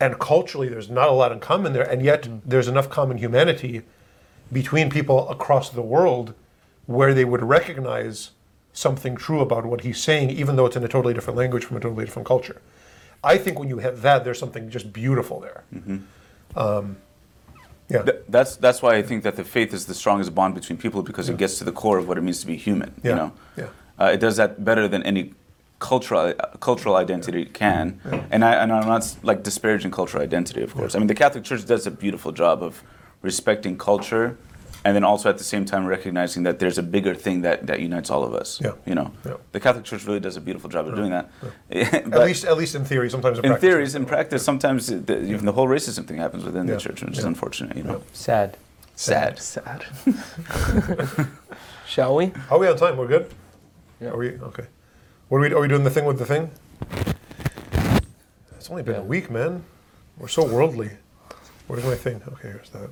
and 0.00 0.18
culturally 0.18 0.68
there's 0.68 0.90
not 0.90 1.08
a 1.08 1.12
lot 1.12 1.32
in 1.32 1.40
common 1.40 1.72
there 1.72 1.88
and 1.88 2.02
yet 2.02 2.22
mm. 2.22 2.40
there's 2.44 2.68
enough 2.68 2.90
common 2.90 3.18
humanity 3.18 3.82
between 4.52 4.90
people 4.90 5.28
across 5.28 5.70
the 5.70 5.82
world 5.82 6.34
where 6.86 7.14
they 7.14 7.24
would 7.24 7.42
recognize 7.42 8.30
something 8.72 9.16
true 9.16 9.40
about 9.40 9.64
what 9.64 9.80
he's 9.82 10.00
saying 10.00 10.30
even 10.30 10.56
though 10.56 10.66
it's 10.66 10.76
in 10.76 10.84
a 10.84 10.88
totally 10.88 11.14
different 11.14 11.36
language 11.36 11.64
from 11.64 11.76
a 11.76 11.80
totally 11.80 12.04
different 12.04 12.28
culture 12.28 12.60
i 13.24 13.36
think 13.38 13.58
when 13.58 13.68
you 13.68 13.78
have 13.78 14.02
that 14.02 14.24
there's 14.24 14.38
something 14.38 14.70
just 14.70 14.92
beautiful 14.92 15.40
there 15.40 15.64
um, 16.56 16.96
yeah 17.88 18.02
Th- 18.02 18.18
that's 18.28 18.56
that's 18.56 18.80
why 18.82 18.96
I 18.96 19.02
think 19.02 19.22
that 19.24 19.36
the 19.36 19.44
faith 19.44 19.72
is 19.74 19.86
the 19.86 19.94
strongest 19.94 20.34
bond 20.34 20.54
between 20.54 20.78
people 20.78 21.02
because 21.02 21.28
it 21.28 21.36
gets 21.36 21.58
to 21.58 21.64
the 21.64 21.72
core 21.72 21.98
of 21.98 22.08
what 22.08 22.18
it 22.18 22.22
means 22.22 22.40
to 22.40 22.46
be 22.46 22.56
human. 22.56 22.90
Yeah. 23.02 23.10
You 23.10 23.16
know, 23.16 23.32
Yeah. 23.56 23.68
uh, 24.00 24.10
it 24.14 24.20
does 24.20 24.36
that 24.36 24.64
better 24.64 24.88
than 24.88 25.02
any 25.02 25.34
cultural 25.78 26.32
cultural 26.60 26.96
identity 26.96 27.44
can. 27.44 28.00
And 28.32 28.44
I 28.44 28.52
and 28.62 28.72
I'm 28.72 28.88
not 28.88 29.04
like 29.22 29.42
disparaging 29.44 29.92
cultural 29.92 30.22
identity, 30.22 30.62
of 30.62 30.74
course. 30.74 30.94
I 30.96 30.98
mean, 30.98 31.06
the 31.08 31.14
Catholic 31.24 31.44
Church 31.44 31.64
does 31.66 31.86
a 31.86 31.90
beautiful 31.90 32.32
job 32.32 32.62
of 32.62 32.82
respecting 33.22 33.78
culture, 33.78 34.36
and 34.86 34.94
then 34.94 35.02
also 35.02 35.28
at 35.28 35.36
the 35.36 35.42
same 35.42 35.64
time 35.64 35.84
recognizing 35.84 36.44
that 36.44 36.60
there's 36.60 36.78
a 36.78 36.82
bigger 36.82 37.12
thing 37.12 37.40
that, 37.42 37.66
that 37.66 37.80
unites 37.80 38.08
all 38.08 38.22
of 38.22 38.32
us. 38.32 38.60
Yeah. 38.60 38.74
You 38.86 38.94
know, 38.94 39.10
Yeah. 39.26 39.34
the 39.50 39.58
Catholic 39.58 39.84
Church 39.84 40.06
really 40.06 40.20
does 40.20 40.36
a 40.36 40.40
beautiful 40.40 40.70
job 40.70 40.86
of 40.86 40.94
doing 40.94 41.10
that. 41.10 41.28
at 41.72 42.08
But 42.08 42.24
least 42.24 42.44
at 42.44 42.56
least 42.56 42.76
in 42.76 42.84
theory 42.84 43.10
sometimes 43.10 43.38
in, 43.40 43.44
in 43.46 43.50
practice. 43.50 43.68
theories, 43.68 43.94
in 43.96 44.06
practice, 44.06 44.44
sometimes 44.44 44.86
the, 44.86 45.20
even 45.24 45.44
the 45.44 45.50
whole 45.50 45.66
racism 45.66 46.06
thing 46.06 46.18
happens 46.18 46.44
within 46.44 46.68
Yeah. 46.68 46.74
the 46.74 46.80
church, 46.80 47.02
which 47.02 47.18
is 47.18 47.24
unfortunate. 47.24 47.76
You 47.76 47.82
know. 47.82 48.02
Sad. 48.12 48.56
Sad. 48.94 49.40
Sad. 49.40 49.84
Shall 51.88 52.14
we? 52.14 52.32
are 52.50 52.58
we 52.60 52.68
on 52.68 52.76
time 52.76 52.96
we're 52.96 53.08
good 53.08 53.26
Yeah. 54.00 54.10
are 54.10 54.16
we 54.16 54.28
okay 54.50 54.66
what 55.28 55.38
are 55.38 55.40
we, 55.40 55.52
are 55.52 55.60
we 55.60 55.68
doing 55.68 55.82
the 55.84 55.90
thing 55.90 56.04
with 56.04 56.18
the 56.20 56.26
thing 56.26 56.50
it's 58.56 58.70
only 58.70 58.82
been 58.84 58.94
Yeah. 58.94 59.00
a 59.00 59.04
week 59.14 59.30
man 59.30 59.64
we're 60.18 60.28
so 60.28 60.44
worldly 60.46 60.90
where's 61.66 61.84
my 61.84 61.94
thing 61.96 62.22
okay 62.32 62.48
here's 62.54 62.70
that 62.70 62.90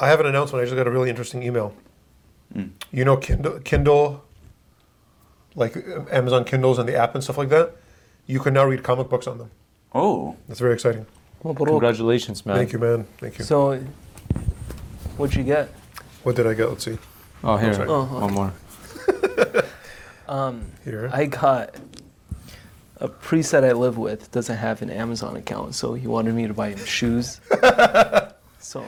I 0.00 0.08
have 0.08 0.20
an 0.20 0.26
announcement. 0.26 0.62
I 0.62 0.64
just 0.64 0.76
got 0.76 0.86
a 0.86 0.90
really 0.90 1.10
interesting 1.10 1.42
email. 1.42 1.74
You 2.90 3.04
know, 3.04 3.16
Kindle, 3.18 3.58
Kindle, 3.60 4.24
like 5.54 5.76
uh, 5.76 6.04
Amazon 6.10 6.44
Kindles 6.44 6.78
and 6.78 6.88
the 6.88 6.96
app 6.96 7.14
and 7.14 7.22
stuff 7.22 7.36
like 7.36 7.50
that. 7.50 7.76
You 8.26 8.40
can 8.40 8.54
now 8.54 8.64
read 8.64 8.82
comic 8.82 9.08
books 9.08 9.26
on 9.26 9.38
them. 9.38 9.50
Oh. 9.94 10.36
That's 10.48 10.60
very 10.60 10.74
exciting. 10.74 11.06
Mabruk. 11.44 11.66
Congratulations, 11.66 12.46
man. 12.46 12.56
Thank 12.56 12.72
you, 12.72 12.78
man. 12.78 13.06
Thank 13.18 13.38
you. 13.38 13.44
So, 13.44 13.82
what'd 15.16 15.36
you 15.36 15.44
get? 15.44 15.68
what 16.22 16.34
did 16.34 16.46
I 16.46 16.54
get? 16.54 16.68
Let's 16.68 16.84
see. 16.84 16.98
Oh, 17.44 17.56
here. 17.56 17.74
sorry. 17.74 17.88
Oh, 17.88 18.04
One 18.04 18.34
more. 18.34 18.52
Here. 20.84 21.08
I 21.12 21.26
got 21.26 21.76
a 22.96 23.08
priest 23.08 23.52
that 23.52 23.64
I 23.64 23.72
live 23.72 23.96
with 23.98 24.30
doesn't 24.32 24.56
have 24.56 24.82
an 24.82 24.90
Amazon 24.90 25.36
account, 25.36 25.74
so 25.74 25.94
he 25.94 26.06
wanted 26.08 26.34
me 26.34 26.48
to 26.48 26.54
buy 26.54 26.70
him 26.70 26.84
shoes. 26.84 27.40
so, 28.66 28.84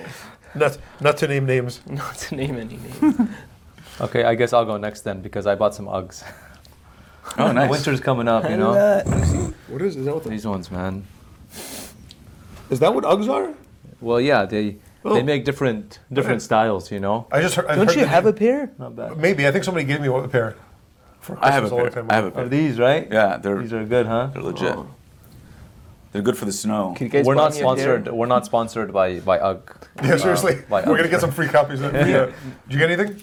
not 0.54 0.78
not 1.00 1.16
to 1.18 1.28
name 1.28 1.46
names. 1.46 1.80
not 2.02 2.14
to 2.24 2.34
name 2.34 2.56
any 2.58 2.76
names. 2.76 3.16
Okay, 4.00 4.22
I 4.22 4.34
guess 4.36 4.52
I'll 4.52 4.64
go 4.64 4.76
next 4.76 5.00
then 5.02 5.20
because 5.22 5.44
I 5.52 5.56
bought 5.56 5.74
some 5.74 5.86
Uggs. 5.86 6.22
Oh, 7.36 7.50
nice. 7.58 7.68
Winter's 7.68 8.00
coming 8.00 8.28
up, 8.28 8.48
you 8.48 8.56
know. 8.56 8.72
What 9.66 9.82
is? 9.82 9.96
Is 9.96 10.04
that 10.04 10.14
what? 10.14 10.22
These 10.24 10.46
ones, 10.46 10.70
man. 10.70 11.02
is 12.70 12.78
that 12.78 12.94
what 12.94 13.02
Uggs 13.04 13.28
are? 13.28 13.54
Well, 14.00 14.20
yeah, 14.20 14.44
they 14.44 14.76
Oh. 15.04 15.14
they 15.14 15.22
make 15.22 15.44
different 15.44 15.98
different 16.12 16.42
styles, 16.42 16.90
you 16.92 17.00
know. 17.00 17.26
I 17.32 17.40
just 17.40 17.54
heard. 17.56 17.66
I've 17.66 17.76
Don't 17.76 17.86
heard 17.88 17.96
you 17.96 18.02
the 18.02 18.08
have 18.08 18.26
a 18.26 18.30
name. 18.32 18.38
pair? 18.38 18.70
Not 18.78 18.94
bad. 18.96 19.16
Maybe 19.16 19.46
I 19.48 19.50
think 19.52 19.64
somebody 19.64 19.84
gave 19.86 20.00
me 20.00 20.08
a 20.08 20.28
pair. 20.28 20.54
For 21.20 21.36
I 21.40 21.50
have 21.50 21.64
a 21.64 21.68
Christmas 21.68 21.72
long 21.72 21.80
pair. 21.80 22.02
time 22.02 22.06
I 22.10 22.14
have 22.14 22.24
a 22.24 22.26
ago. 22.28 22.36
pair. 22.36 22.44
Are 22.44 22.48
these 22.48 22.78
right? 22.78 23.08
Yeah, 23.10 23.36
they're 23.38 23.58
These 23.62 23.72
are 23.72 23.84
good, 23.84 24.06
huh? 24.06 24.30
they're 24.32 24.42
legit. 24.42 24.74
Oh. 24.76 24.86
They're 26.18 26.24
good 26.24 26.36
for 26.36 26.46
the 26.46 26.52
snow. 26.52 26.94
Can 26.96 27.06
you 27.06 27.12
guys 27.12 27.24
We're 27.24 27.36
buy 27.36 27.42
not 27.42 27.52
me 27.54 27.60
a 27.60 27.62
pair? 27.62 27.76
sponsored. 27.76 28.08
We're 28.12 28.26
not 28.26 28.44
sponsored 28.44 28.92
by 28.92 29.20
by 29.20 29.38
UGG. 29.38 29.70
Yeah, 30.02 30.16
seriously. 30.16 30.54
Uh, 30.56 30.62
by 30.68 30.80
We're 30.80 30.96
gonna 30.96 31.04
Uggs. 31.04 31.10
get 31.12 31.20
some 31.20 31.30
free 31.30 31.46
copies. 31.46 31.80
Of 31.80 31.94
it. 31.94 32.08
Yeah. 32.08 32.24
Did 32.66 32.72
you 32.72 32.78
get 32.80 32.90
anything? 32.90 33.22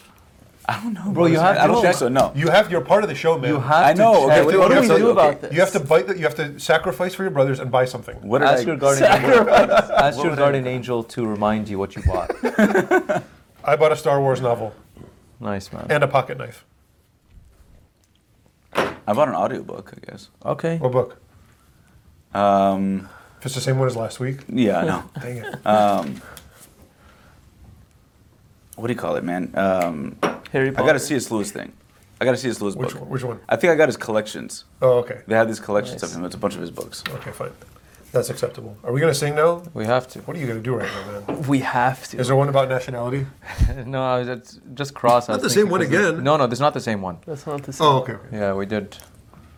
I 0.65 0.81
don't 0.81 0.93
know, 0.93 1.11
Bro, 1.11 1.25
you 1.25 1.39
have 1.39 1.57
I 1.57 1.67
don't 1.67 1.75
to 1.75 1.81
think 1.81 1.85
check- 1.87 1.95
so. 1.95 2.07
No. 2.07 2.31
You 2.35 2.47
have. 2.47 2.71
You're 2.71 2.79
part 2.79 3.03
of 3.03 3.09
the 3.09 3.15
show, 3.15 3.37
man. 3.37 3.49
You 3.51 3.59
have 3.59 3.85
I 3.85 3.91
know, 3.91 4.13
check. 4.13 4.23
okay, 4.23 4.35
Hey, 4.35 4.45
what, 4.45 4.59
what 4.59 4.67
do 4.69 4.79
we 4.79 4.87
have 4.87 4.95
to- 4.95 5.03
do 5.03 5.09
about 5.09 5.31
okay. 5.33 5.41
this? 5.41 5.53
You 5.53 5.59
have 5.59 5.71
to 5.73 5.79
bite. 5.81 6.07
The, 6.07 6.15
you 6.17 6.23
have 6.23 6.35
to 6.35 6.57
sacrifice 6.57 7.13
for 7.13 7.23
your 7.23 7.31
brothers 7.31 7.59
and 7.59 7.69
buy 7.69 7.83
something. 7.83 8.15
What 8.21 8.39
did 8.39 8.47
Ask 8.47 8.63
I? 8.63 8.67
your 8.67 8.77
guardian. 8.77 9.11
Sacrifice. 9.11 9.89
Ask 10.07 10.23
your 10.23 10.35
guardian 10.37 10.67
angel 10.67 11.03
to 11.03 11.27
remind 11.27 11.67
you 11.67 11.77
what 11.77 11.97
you 11.97 12.01
bought. 12.03 12.31
I 13.65 13.75
bought 13.75 13.91
a 13.91 13.97
Star 13.97 14.21
Wars 14.21 14.39
novel 14.39 14.73
nice, 15.41 15.73
man. 15.73 15.87
and 15.89 16.01
a 16.01 16.07
pocket 16.07 16.37
knife. 16.37 16.63
I 18.73 19.13
bought 19.13 19.27
an 19.27 19.35
audiobook, 19.35 19.93
I 19.97 20.11
guess. 20.11 20.29
Okay. 20.45 20.77
What 20.77 20.93
book? 20.93 21.21
Um, 22.35 23.09
If 23.39 23.45
it's 23.47 23.55
the 23.55 23.61
same 23.61 23.77
one 23.79 23.87
as 23.87 23.95
last 23.95 24.19
week. 24.19 24.39
yeah, 24.49 24.83
no. 24.83 25.03
Dang 25.21 25.37
it. 25.37 25.55
Um, 25.65 26.21
what 28.75 28.87
do 28.87 28.93
you 28.93 28.99
call 28.99 29.15
it, 29.15 29.23
man? 29.23 29.51
Um, 29.55 30.17
Harry 30.51 30.67
I 30.69 30.71
Potter. 30.71 30.87
got 30.87 30.95
a 30.97 30.99
C.S. 30.99 31.31
Lewis 31.31 31.51
thing. 31.51 31.71
I 32.19 32.25
got 32.25 32.33
a 32.33 32.37
C.S. 32.37 32.59
Lewis 32.61 32.75
Which 32.75 32.89
book. 32.91 33.01
one? 33.01 33.09
Which 33.09 33.23
one? 33.23 33.39
I 33.47 33.55
think 33.55 33.71
I 33.71 33.75
got 33.75 33.87
his 33.87 33.97
collections. 33.97 34.65
Oh, 34.81 34.97
okay. 34.99 35.21
They 35.27 35.35
have 35.35 35.47
these 35.47 35.59
collections 35.61 36.01
Nice. 36.01 36.11
of 36.11 36.17
him. 36.19 36.25
It's 36.25 36.35
a 36.35 36.37
bunch 36.37 36.55
of 36.55 36.61
his 36.61 36.71
books. 36.71 37.01
Okay, 37.09 37.31
fine. 37.31 37.51
That's 38.11 38.29
acceptable. 38.29 38.77
Are 38.83 38.91
we 38.93 39.01
gonna 39.01 39.13
sing 39.13 39.35
now? 39.35 39.63
We 39.73 39.85
have 39.85 40.07
to. 40.09 40.19
What 40.21 40.37
are 40.37 40.39
you 40.39 40.47
gonna 40.47 40.61
do 40.61 40.75
right 40.75 40.89
now, 40.89 41.21
man? 41.35 41.41
We 41.43 41.59
have 41.59 42.05
to. 42.09 42.17
Is 42.17 42.27
there 42.27 42.35
one 42.35 42.47
about 42.49 42.69
nationality? 42.69 43.25
no, 43.85 44.01
I 44.03 44.19
was- 44.19 44.27
it's 44.29 44.59
just 44.73 44.93
cross. 44.93 45.27
I 45.29 45.33
Not 45.33 45.41
was 45.41 45.43
the 45.43 45.49
same 45.49 45.67
thinking 45.67 45.71
one 45.71 45.81
'cause 45.81 45.91
it- 45.93 46.09
again. 46.15 46.23
No, 46.23 46.37
no, 46.37 46.47
this 46.47 46.57
is 46.57 46.61
not 46.61 46.73
the 46.73 46.79
same 46.81 47.01
one. 47.01 47.17
That's 47.25 47.45
not 47.45 47.63
the 47.63 47.73
same. 47.73 47.85
Oh, 47.87 47.97
okay. 47.99 48.13
okay. 48.13 48.37
Yeah, 48.37 48.53
we 48.53 48.65
did. 48.65 48.97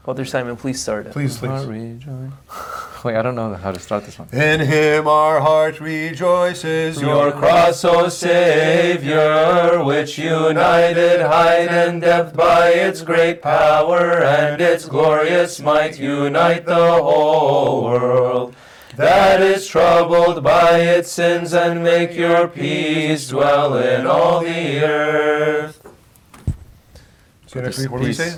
Father 0.08 0.24
Simon, 0.24 0.56
please 0.56 0.82
start 0.82 1.06
it. 1.06 1.12
Please, 1.12 1.38
Heart 1.38 1.66
please. 1.66 2.06
rejoice. 2.06 2.32
Wait, 3.04 3.18
I 3.18 3.22
don't 3.22 3.36
know 3.36 3.56
how 3.56 3.74
to 3.74 3.80
start 3.82 4.06
this 4.06 4.18
one. 4.18 4.30
In 4.32 4.62
Him 4.62 5.06
our 5.06 5.42
heart 5.42 5.82
rejoices. 5.82 7.02
Your 7.02 7.34
cross, 7.34 7.84
O 7.84 8.08
Savior, 8.08 9.84
which 9.84 10.18
united 10.18 11.20
height 11.20 11.68
and 11.68 12.00
depth 12.00 12.38
by 12.38 12.70
its 12.70 13.02
great 13.02 13.42
power 13.42 14.24
and 14.24 14.62
its 14.62 14.86
glorious 14.86 15.60
might, 15.60 16.00
unite 16.00 16.66
the 16.66 16.94
whole 16.94 17.84
world 17.84 18.56
that 18.96 19.42
is 19.42 19.68
troubled 19.68 20.42
by 20.42 20.80
its 20.80 21.12
sins, 21.12 21.54
and 21.54 21.84
make 21.84 22.14
your 22.14 22.48
peace 22.48 23.28
dwell 23.28 23.76
in 23.78 24.08
all 24.08 24.40
the 24.40 24.86
earth. 24.86 25.86
See 27.48 27.60
you 27.60 27.62
next 27.62 27.80
week. 27.80 27.92
What 27.92 28.00
do 28.00 28.08
we 28.08 28.14
say? 28.14 28.38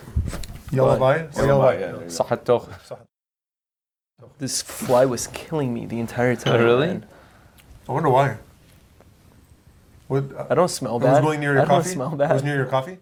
Yellow 0.71 0.99
Bay. 0.99 1.27
Or 1.35 1.45
Yellow 1.45 1.71
Bay, 1.71 1.79
yeah, 1.81 2.95
This 4.37 4.61
fly 4.61 5.05
was 5.05 5.27
killing 5.27 5.73
me 5.73 5.85
the 5.85 5.99
entire 5.99 6.35
time. 6.35 6.61
really? 6.63 7.01
I 7.87 7.91
wonder 7.91 8.09
why. 8.09 8.37
What, 10.07 10.23
I 10.49 10.55
don't 10.55 10.69
smell 10.69 10.97
it 10.97 11.03
was 11.03 11.21
going 11.21 11.39
near 11.39 11.53
your 11.53 11.61
I 11.61 11.65
don't 11.65 11.77
coffee? 11.81 11.89
smell 11.89 12.13
It 12.13 12.17
bad. 12.17 12.33
was 12.33 12.43
near 12.43 12.55
your 12.55 12.65
coffee? 12.65 12.97